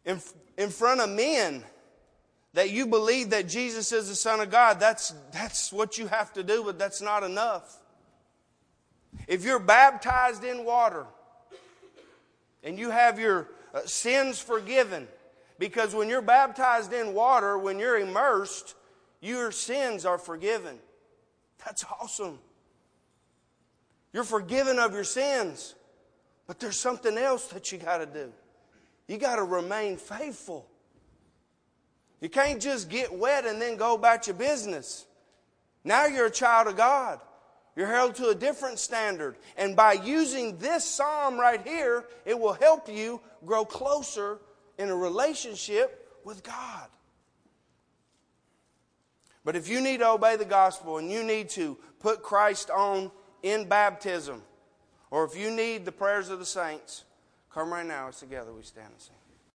in, 0.06 0.20
in 0.58 0.70
front 0.70 1.02
of 1.02 1.10
men 1.10 1.64
that 2.54 2.70
you 2.70 2.86
believe 2.86 3.30
that 3.30 3.48
Jesus 3.48 3.92
is 3.92 4.10
the 4.10 4.16
Son 4.16 4.40
of 4.42 4.50
God, 4.50 4.80
that's, 4.80 5.14
that's 5.32 5.72
what 5.72 5.98
you 5.98 6.08
have 6.08 6.34
to 6.34 6.44
do, 6.44 6.64
but 6.64 6.78
that's 6.78 7.02
not 7.02 7.24
enough. 7.24 7.78
If 9.28 9.44
you're 9.44 9.60
baptized 9.60 10.44
in 10.44 10.66
water 10.66 11.06
and 12.64 12.78
you 12.78 12.90
have 12.90 13.20
your 13.20 13.50
uh, 13.74 13.82
sins 13.86 14.40
forgiven, 14.40 15.08
because 15.60 15.96
when 15.96 16.10
you're 16.10 16.22
baptized 16.22 16.92
in 16.92 17.14
water, 17.14 17.58
when 17.58 17.80
you're 17.80 18.00
immersed, 18.00 18.76
your 19.22 19.52
sins 19.52 20.06
are 20.06 20.18
forgiven. 20.18 20.80
That's 21.64 21.86
awesome. 22.02 22.40
You're 24.12 24.24
forgiven 24.24 24.80
of 24.80 24.94
your 24.94 25.04
sins. 25.04 25.76
But 26.48 26.60
there's 26.60 26.80
something 26.80 27.18
else 27.18 27.48
that 27.48 27.72
you 27.72 27.78
got 27.78 28.00
to 28.00 28.06
do. 28.06 28.34
You 29.12 29.18
got 29.18 29.36
to 29.36 29.44
remain 29.44 29.98
faithful. 29.98 30.70
You 32.22 32.30
can't 32.30 32.62
just 32.62 32.88
get 32.88 33.12
wet 33.14 33.46
and 33.46 33.62
then 33.62 33.76
go 33.76 33.94
about 33.94 34.26
your 34.26 34.38
business. 34.38 35.06
Now 35.84 36.06
you're 36.06 36.28
a 36.28 36.32
child 36.32 36.68
of 36.68 36.78
God. 36.78 37.20
You're 37.76 37.88
held 37.88 38.16
to 38.16 38.30
a 38.30 38.36
different 38.36 38.80
standard. 38.80 39.36
And 39.58 39.76
by 39.76 39.94
using 39.94 40.58
this 40.60 40.86
psalm 40.86 41.38
right 41.38 41.62
here, 41.68 42.06
it 42.24 42.40
will 42.40 42.54
help 42.54 42.88
you 42.88 43.20
grow 43.46 43.66
closer 43.66 44.40
in 44.78 44.88
a 44.88 44.96
relationship 44.96 46.18
with 46.24 46.42
God. 46.42 46.88
But 49.44 49.58
if 49.58 49.68
you 49.68 49.82
need 49.82 49.98
to 49.98 50.08
obey 50.08 50.38
the 50.38 50.46
gospel 50.46 51.00
and 51.00 51.12
you 51.12 51.26
need 51.26 51.50
to 51.50 51.78
put 52.00 52.24
Christ 52.24 52.70
on 52.70 53.12
in 53.44 53.68
baptism, 53.68 54.42
or 55.10 55.26
if 55.26 55.36
you 55.36 55.52
need 55.52 55.84
the 55.84 55.92
prayers 55.92 56.30
of 56.30 56.40
the 56.40 56.46
saints, 56.46 57.04
come 57.54 57.72
right 57.72 57.86
now. 57.86 58.08
It's 58.08 58.20
together 58.20 58.54
we 58.54 58.64
stand 58.64 58.90
and 58.92 59.02
sing. 59.02 59.21